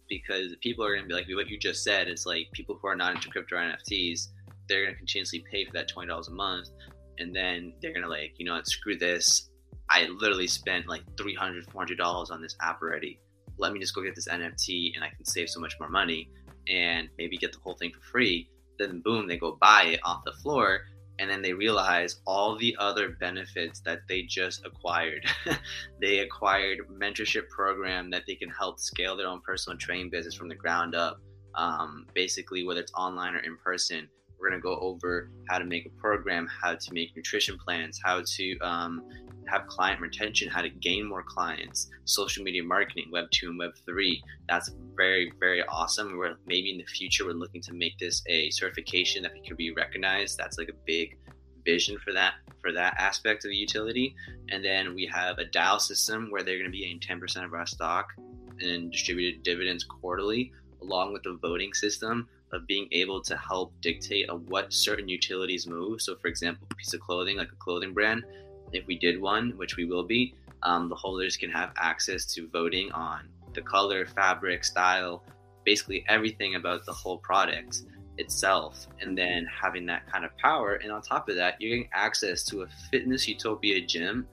[0.08, 2.08] because people are going to be like what you just said.
[2.08, 4.30] It's like people who are not into crypto or NFTs,
[4.68, 6.70] they're going to continuously pay for that twenty dollars a month,
[7.18, 9.48] and then they're going to like you know screw this.
[9.90, 13.20] I literally spent like 300 400 dollars on this app already.
[13.58, 16.30] Let me just go get this NFT and I can save so much more money
[16.68, 18.48] and maybe get the whole thing for free.
[18.78, 20.80] Then boom, they go buy it off the floor
[21.18, 25.24] and then they realize all the other benefits that they just acquired.
[26.00, 30.48] they acquired mentorship program that they can help scale their own personal training business from
[30.48, 31.18] the ground up.
[31.54, 34.08] Um, basically, whether it's online or in person,
[34.38, 38.22] we're to go over how to make a program, how to make nutrition plans, how
[38.36, 39.02] to um,
[39.48, 43.72] have client retention, how to gain more clients, social media marketing, Web 2 and Web
[43.84, 44.22] 3.
[44.48, 46.16] That's very, very awesome.
[46.16, 49.72] We're maybe in the future, we're looking to make this a certification that can be
[49.72, 50.38] recognized.
[50.38, 51.16] That's like a big
[51.64, 54.14] vision for that for that aspect of the utility.
[54.50, 57.54] And then we have a DAO system where they're going to be getting 10% of
[57.54, 58.12] our stock
[58.60, 64.28] and distributed dividends quarterly, along with the voting system of being able to help dictate
[64.28, 66.00] of what certain utilities move.
[66.00, 68.24] So, for example, a piece of clothing, like a clothing brand,
[68.72, 72.48] if we did one, which we will be, Um, the holders can have access to
[72.48, 75.22] voting on the color, fabric, style,
[75.64, 77.82] basically everything about the whole product
[78.18, 78.86] itself.
[79.00, 82.42] And then having that kind of power and on top of that you're getting access
[82.44, 84.26] to a fitness utopia gym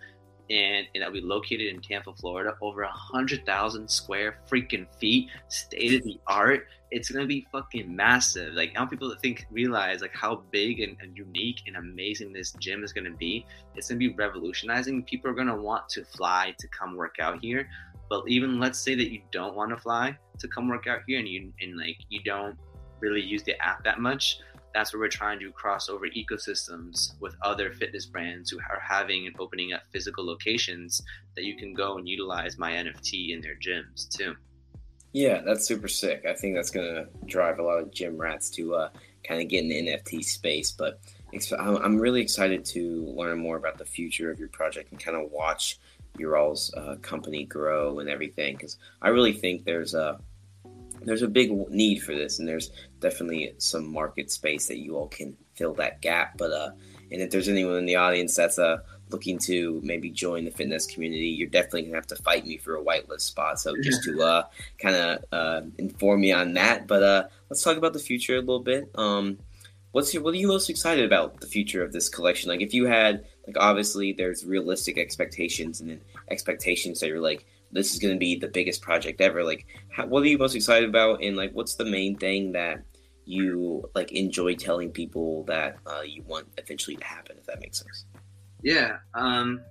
[0.49, 5.95] and, that'll be located in Tampa, Florida, over a hundred thousand square freaking feet, state
[5.95, 6.67] of the art.
[6.91, 8.53] It's gonna be fucking massive.
[8.53, 12.83] Like, I people think realize like how big and, and, unique and amazing this gym
[12.83, 13.45] is gonna be.
[13.75, 15.03] It's gonna be revolutionizing.
[15.03, 17.67] People are gonna want to fly to come work out here.
[18.09, 21.19] But even let's say that you don't want to fly to come work out here,
[21.19, 22.57] and you and like you don't
[22.99, 24.39] really use the app that much
[24.73, 29.27] that's where we're trying to cross over ecosystems with other fitness brands who are having
[29.27, 31.01] and opening up physical locations
[31.35, 34.35] that you can go and utilize my NFT in their gyms too.
[35.13, 36.25] Yeah, that's super sick.
[36.27, 38.89] I think that's going to drive a lot of gym rats to uh,
[39.23, 40.71] kind of get in the NFT space.
[40.71, 40.99] But
[41.59, 45.31] I'm really excited to learn more about the future of your project and kind of
[45.31, 45.77] watch
[46.17, 50.19] your all's uh, company grow and everything because I really think there's a
[51.05, 55.07] there's a big need for this, and there's definitely some market space that you all
[55.07, 56.37] can fill that gap.
[56.37, 56.71] But uh,
[57.11, 58.77] and if there's anyone in the audience that's uh
[59.09, 62.75] looking to maybe join the fitness community, you're definitely gonna have to fight me for
[62.75, 63.59] a whitelist spot.
[63.59, 64.43] So just to uh
[64.79, 66.87] kind of uh, inform me on that.
[66.87, 68.89] But uh, let's talk about the future a little bit.
[68.95, 69.37] Um,
[69.93, 72.49] what's your what are you most excited about the future of this collection?
[72.49, 77.45] Like if you had like obviously there's realistic expectations and then expectations that you're like
[77.73, 79.43] this is going to be the biggest project ever.
[79.43, 81.23] Like, how, what are you most excited about?
[81.23, 82.83] And like, what's the main thing that
[83.25, 87.35] you like enjoy telling people that uh, you want eventually to happen?
[87.37, 88.05] If that makes sense.
[88.61, 89.61] Yeah, um,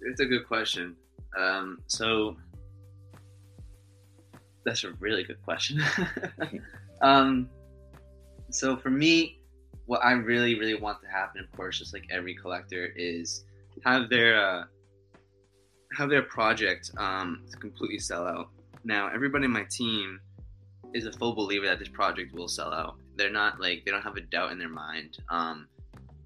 [0.00, 0.96] it's a good question.
[1.38, 2.36] Um, so
[4.64, 5.82] that's a really good question.
[7.02, 7.48] um,
[8.50, 9.40] so for me,
[9.86, 13.44] what I really, really want to happen, of course, just like every collector, is
[13.84, 14.64] have their uh,
[15.96, 18.48] have their project um, completely sell out.
[18.84, 20.20] Now, everybody in my team
[20.94, 22.96] is a full believer that this project will sell out.
[23.16, 25.18] They're not like they don't have a doubt in their mind.
[25.28, 25.68] Um,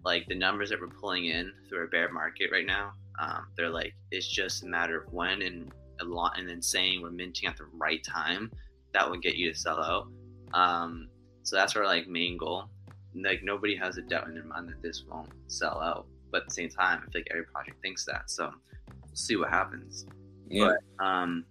[0.05, 3.71] like the numbers that we're pulling in through a bear market right now, um, they're
[3.71, 7.49] like it's just a matter of when and a lot, and then saying we're minting
[7.49, 8.51] at the right time
[8.93, 10.09] that will get you to sell out.
[10.55, 11.09] Um,
[11.43, 12.69] so that's our like main goal.
[13.15, 16.49] Like nobody has a doubt in their mind that this won't sell out, but at
[16.49, 18.31] the same time, I feel like every project thinks that.
[18.31, 18.53] So
[19.17, 20.07] see what happens.
[20.49, 20.75] Yeah.
[20.99, 21.45] But um,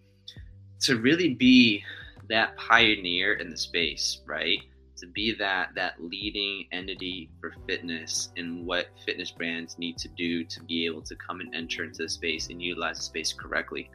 [0.81, 1.83] to really be
[2.29, 4.59] that pioneer in the space, right?
[4.97, 10.43] To be that that leading entity for fitness and what fitness brands need to do
[10.45, 13.89] to be able to come and enter into the space and utilize the space correctly.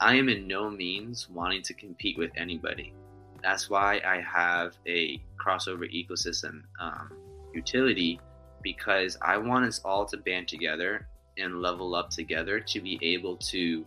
[0.00, 2.94] I am in no means wanting to compete with anybody.
[3.42, 7.10] That's why I have a crossover ecosystem um,
[7.52, 8.20] utility
[8.62, 11.06] because I want us all to band together
[11.38, 13.84] and level up together to be able to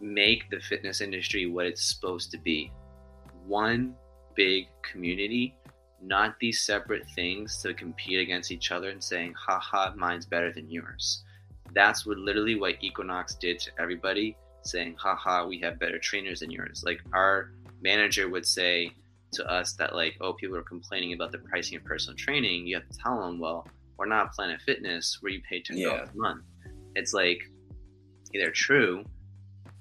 [0.00, 2.70] make the fitness industry what it's supposed to be.
[3.46, 3.94] One
[4.34, 5.56] big community
[6.04, 10.70] not these separate things to compete against each other and saying haha mine's better than
[10.70, 11.24] yours.
[11.74, 16.50] That's what literally what equinox did to everybody saying haha we have better trainers than
[16.50, 16.82] yours.
[16.86, 18.92] Like our manager would say
[19.32, 22.66] to us that like oh people are complaining about the pricing of personal training.
[22.66, 23.66] You have to tell them well
[23.96, 26.06] we're not planet fitness where you pay $10 yeah.
[26.12, 26.42] a month
[26.94, 27.42] it's like
[28.34, 29.04] either true,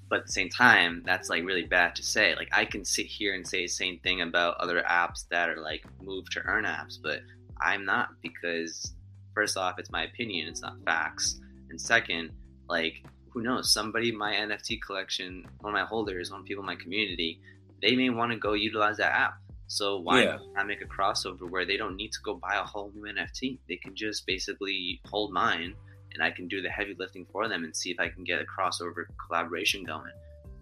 [0.10, 2.36] but at the same time, that's like really bad to say.
[2.36, 5.60] Like I can sit here and say the same thing about other apps that are
[5.60, 7.22] like move to earn apps, but
[7.60, 8.94] I'm not because
[9.34, 11.40] first off, it's my opinion, it's not facts.
[11.70, 12.32] And second,
[12.70, 16.68] like who knows, somebody my NFT collection, one of my holders, one of people in
[16.68, 17.42] my community,
[17.82, 19.34] they may want to go utilize that app.
[19.68, 20.38] So why yeah.
[20.54, 23.58] not make a crossover where they don't need to go buy a whole new NFT?
[23.68, 25.74] They can just basically hold mine
[26.14, 28.42] and I can do the heavy lifting for them and see if I can get
[28.42, 30.12] a crossover collaboration going.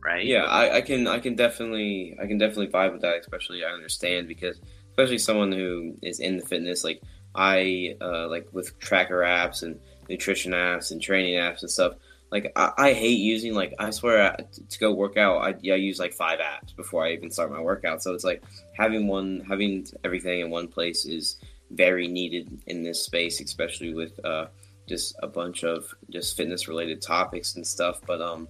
[0.04, 0.26] Right.
[0.26, 3.70] Yeah, I, I can I can definitely I can definitely vibe with that, especially I
[3.70, 7.02] understand because especially someone who is in the fitness, like
[7.36, 9.80] I uh, like with tracker apps and
[10.10, 11.94] nutrition apps and training apps and stuff.
[12.32, 15.38] Like I, I hate using like I swear I, to go work out.
[15.38, 18.02] I, I use like five apps before I even start my workout.
[18.02, 18.44] So it's like
[18.78, 21.38] having one having everything in one place is
[21.72, 24.48] very needed in this space, especially with uh,
[24.92, 28.02] just a bunch of just fitness related topics and stuff.
[28.06, 28.48] But um,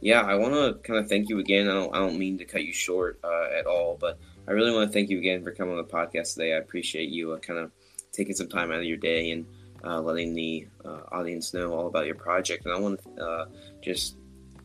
[0.00, 1.68] yeah, I want to kind of thank you again.
[1.68, 4.18] I don't I don't mean to cut you short uh, at all, but
[4.48, 6.54] I really want to thank you again for coming on the podcast today.
[6.54, 7.70] I appreciate you uh, kind of
[8.12, 9.46] taking some time out of your day and
[9.84, 12.64] uh, letting the uh, audience know all about your project.
[12.64, 13.46] And I want to uh,
[13.82, 14.16] just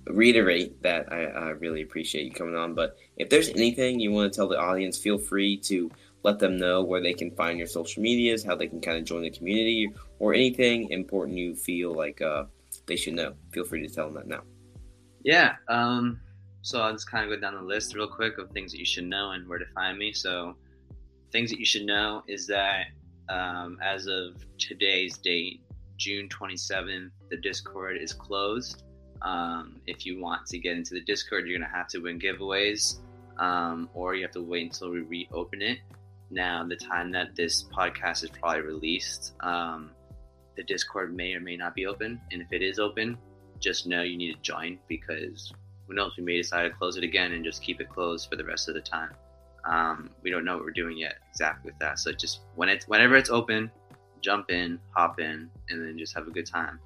[0.08, 2.74] reiterate that I, I, really appreciate you coming on.
[2.74, 5.92] But if there's anything you want to tell the audience, feel free to
[6.24, 9.06] let them know where they can find your social medias, how they can kind of
[9.06, 12.44] join the community, or anything important you feel like uh,
[12.88, 13.34] they should know?
[13.52, 14.42] Feel free to tell them that now.
[15.24, 15.56] Yeah.
[15.68, 16.20] Um,
[16.62, 18.86] so I'll just kind of go down the list real quick of things that you
[18.86, 20.12] should know and where to find me.
[20.12, 20.56] So,
[21.32, 22.88] things that you should know is that
[23.30, 25.62] um, as of today's date,
[25.98, 28.84] June 27th, the Discord is closed.
[29.22, 32.20] Um, if you want to get into the Discord, you're going to have to win
[32.20, 33.00] giveaways,
[33.38, 35.80] um, or you have to wait until we reopen it.
[36.32, 39.92] Now, the time that this podcast is probably released, um,
[40.56, 42.22] the Discord may or may not be open.
[42.32, 43.18] And if it is open,
[43.60, 45.52] just know you need to join because
[45.88, 48.36] who knows, we may decide to close it again and just keep it closed for
[48.36, 49.12] the rest of the time.
[49.66, 52.00] Um, we don't know what we're doing yet exactly with that.
[52.00, 53.72] So just when it's whenever it's open,
[54.22, 56.80] jump in, hop in, and then just have a good time.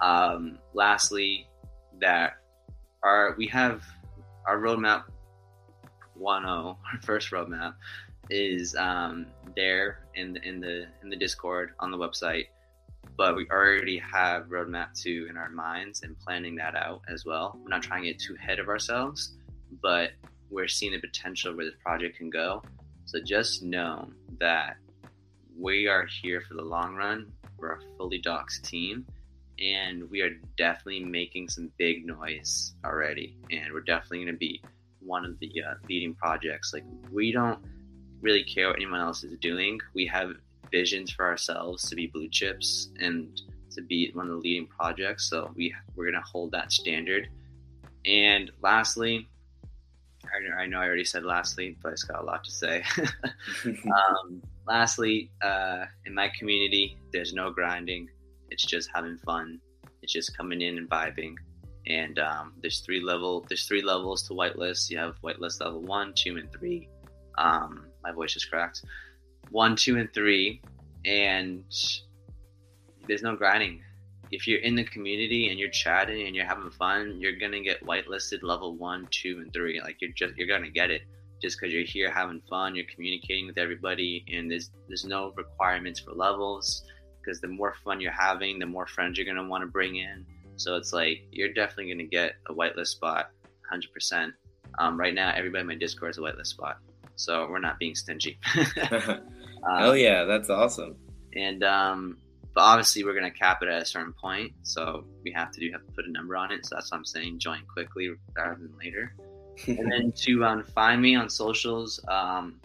[0.00, 1.48] Um, lastly,
[2.00, 2.34] that
[3.02, 3.82] our we have
[4.46, 5.04] our roadmap
[6.20, 7.74] 1.0, our first roadmap
[8.32, 12.46] is um, there in the, in the in the Discord on the website,
[13.16, 17.58] but we already have roadmap two in our minds and planning that out as well.
[17.62, 19.36] We're not trying to get too ahead of ourselves,
[19.82, 20.12] but
[20.50, 22.62] we're seeing the potential where this project can go.
[23.04, 24.10] So just know
[24.40, 24.76] that
[25.58, 27.30] we are here for the long run.
[27.58, 29.06] We're a fully doxxed team,
[29.58, 33.36] and we are definitely making some big noise already.
[33.50, 34.62] And we're definitely going to be
[35.00, 36.72] one of the uh, leading projects.
[36.72, 37.58] Like we don't
[38.22, 39.78] really care what anyone else is doing.
[39.94, 40.30] We have
[40.70, 43.40] visions for ourselves to be blue chips and
[43.72, 45.28] to be one of the leading projects.
[45.28, 47.28] So we we're going to hold that standard.
[48.06, 49.28] And lastly,
[50.58, 52.84] I know I already said lastly, but I just got a lot to say.
[53.64, 58.08] um, lastly, uh, in my community, there's no grinding.
[58.50, 59.60] It's just having fun.
[60.02, 61.34] It's just coming in and vibing.
[61.86, 63.44] And um, there's three level.
[63.48, 64.90] There's three levels to whitelist.
[64.90, 66.88] You have whitelist level one, two, and three.
[67.38, 68.84] Um, my voice is cracked.
[69.50, 70.62] One, two, and three,
[71.04, 71.64] and
[73.06, 73.82] there's no grinding
[74.32, 77.84] if you're in the community and you're chatting and you're having fun, you're gonna get
[77.86, 79.80] whitelisted level one, two, and three.
[79.80, 81.02] Like you're just you're gonna get it
[81.40, 86.00] just because you're here having fun, you're communicating with everybody, and there's there's no requirements
[86.00, 86.82] for levels.
[87.20, 90.26] Because the more fun you're having, the more friends you're gonna want to bring in.
[90.56, 93.30] So it's like you're definitely gonna get a whitelist spot,
[93.68, 94.32] hundred percent.
[94.78, 96.78] Um, right now, everybody in my Discord is a whitelist spot,
[97.22, 98.38] so we're not being stingy.
[98.90, 99.20] um,
[99.64, 100.96] oh yeah, that's awesome.
[101.34, 102.18] And um,
[102.54, 105.60] but obviously, we're going to cap it at a certain point, so we have to
[105.60, 106.66] do have to put a number on it.
[106.66, 107.38] So that's what I'm saying.
[107.38, 109.14] Join quickly rather than later.
[109.66, 112.60] and then to um, find me on socials, um,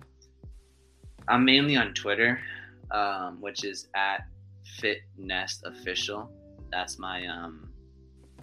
[1.27, 2.39] I'm mainly on Twitter,
[2.91, 4.25] um, which is at
[4.81, 6.31] FitNest Official.
[6.71, 7.69] That's my um,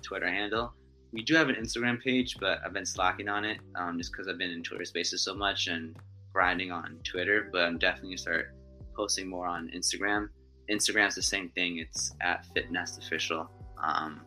[0.03, 0.73] Twitter handle.
[1.15, 4.27] We do have an Instagram page, but I've been slacking on it um, just because
[4.27, 5.97] I've been in Twitter Spaces so much and
[6.33, 7.49] grinding on Twitter.
[7.53, 8.53] But I'm definitely gonna start
[8.97, 10.29] posting more on Instagram.
[10.69, 11.79] Instagram's the same thing.
[11.79, 13.49] It's at FitNest Official.
[13.81, 14.23] Um,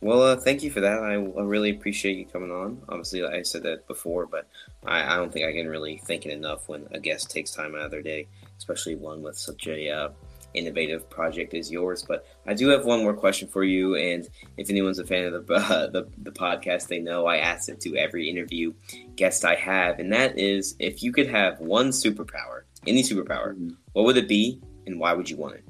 [0.02, 1.04] well, uh, thank you for that.
[1.04, 2.82] I, I, really appreciate you coming on.
[2.90, 4.48] Obviously, I said that before, but
[4.84, 7.76] I, I, don't think I can really thank it enough when a guest takes time
[7.76, 10.10] out of their day, especially one with such a uh,
[10.56, 12.04] innovative project as yours.
[12.04, 15.46] But I do have one more question for you, and if anyone's a fan of
[15.46, 18.74] the uh, the, the podcast, they know I ask it to every interview
[19.16, 23.70] guest I have, and that is if you could have one superpower, any superpower, mm-hmm.
[23.94, 25.64] What would it be, and why would you want it?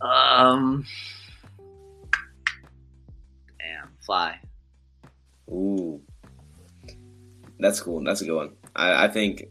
[0.00, 0.84] Um
[3.58, 4.38] damn, fly.
[5.50, 6.00] Ooh,
[7.58, 8.02] that's cool.
[8.02, 8.52] That's a good one.
[8.74, 9.44] I, I think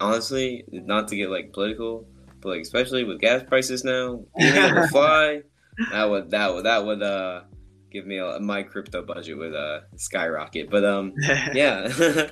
[0.00, 2.06] honestly, not to get like political,
[2.40, 5.42] but like especially with gas prices now, being able to fly,
[5.90, 7.42] that would that would that would uh
[7.90, 10.70] give me a, my crypto budget would uh skyrocket.
[10.70, 11.14] But um
[11.54, 11.88] yeah,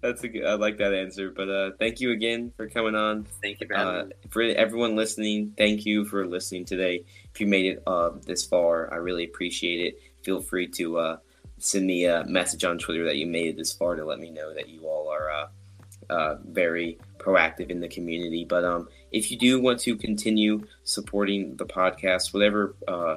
[0.00, 0.44] that's a good.
[0.44, 1.30] I like that answer.
[1.30, 3.26] But uh thank you again for coming on.
[3.42, 5.54] Thank you for uh, for everyone listening.
[5.56, 7.04] Thank you for listening today.
[7.32, 11.16] If you made it uh, this far, I really appreciate it feel free to uh,
[11.58, 14.30] send me a message on Twitter that you made it this far to let me
[14.30, 15.46] know that you all are uh,
[16.10, 18.44] uh, very proactive in the community.
[18.44, 23.16] But um, if you do want to continue supporting the podcast, whatever uh,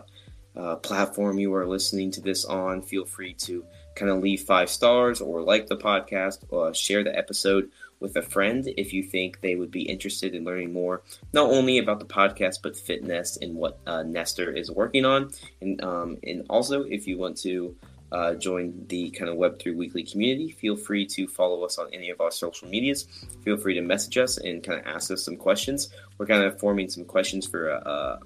[0.55, 3.63] uh, platform you are listening to this on, feel free to
[3.95, 8.21] kind of leave five stars or like the podcast or share the episode with a
[8.21, 12.05] friend if you think they would be interested in learning more, not only about the
[12.05, 15.31] podcast, but fitness and what uh, Nestor is working on.
[15.61, 17.75] And, um, and also, if you want to
[18.11, 22.09] uh, join the kind of Web3 Weekly community, feel free to follow us on any
[22.09, 23.07] of our social medias.
[23.43, 25.89] Feel free to message us and kind of ask us some questions.
[26.17, 28.19] We're kind of forming some questions for a,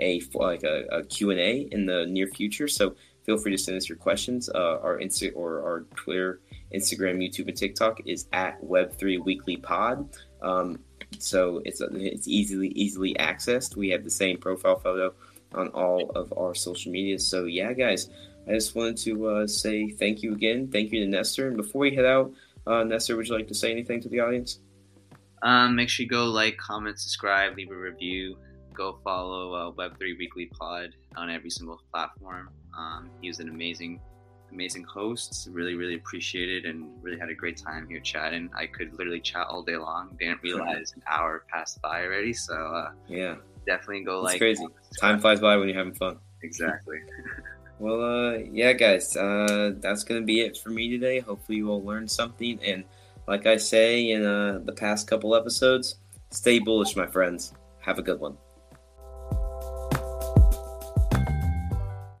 [0.00, 2.68] a like a, a Q&A in the near future.
[2.68, 2.94] So
[3.24, 4.48] feel free to send us your questions.
[4.48, 6.40] Uh, our Insta or our Twitter,
[6.74, 10.08] Instagram, YouTube, and TikTok is at Web3 Weekly Pod.
[10.42, 10.80] Um,
[11.18, 13.76] so it's it's easily easily accessed.
[13.76, 15.12] We have the same profile photo
[15.54, 17.18] on all of our social media.
[17.18, 18.08] So yeah, guys,
[18.48, 20.68] I just wanted to uh, say thank you again.
[20.68, 21.48] Thank you to Nestor.
[21.48, 22.32] And before we head out,
[22.66, 24.60] uh, Nestor, would you like to say anything to the audience?
[25.42, 28.36] Um, make sure you go like, comment, subscribe, leave a review.
[28.74, 32.50] Go follow uh, Web3 Weekly Pod on every single platform.
[32.76, 34.00] Um, he was an amazing,
[34.52, 35.48] amazing host.
[35.50, 38.50] Really, really appreciated and really had a great time here chatting.
[38.56, 40.16] I could literally chat all day long.
[40.18, 42.32] Didn't realize an hour passed by already.
[42.32, 44.38] So uh, yeah, definitely go it's like.
[44.38, 44.66] crazy.
[44.98, 46.18] Time flies by when you're having fun.
[46.42, 46.98] Exactly.
[47.78, 51.20] well, uh, yeah, guys, uh, that's gonna be it for me today.
[51.20, 52.58] Hopefully, you all learned something.
[52.62, 52.84] And
[53.26, 55.96] like I say in uh, the past couple episodes,
[56.30, 57.54] stay bullish, my friends.
[57.80, 58.36] Have a good one.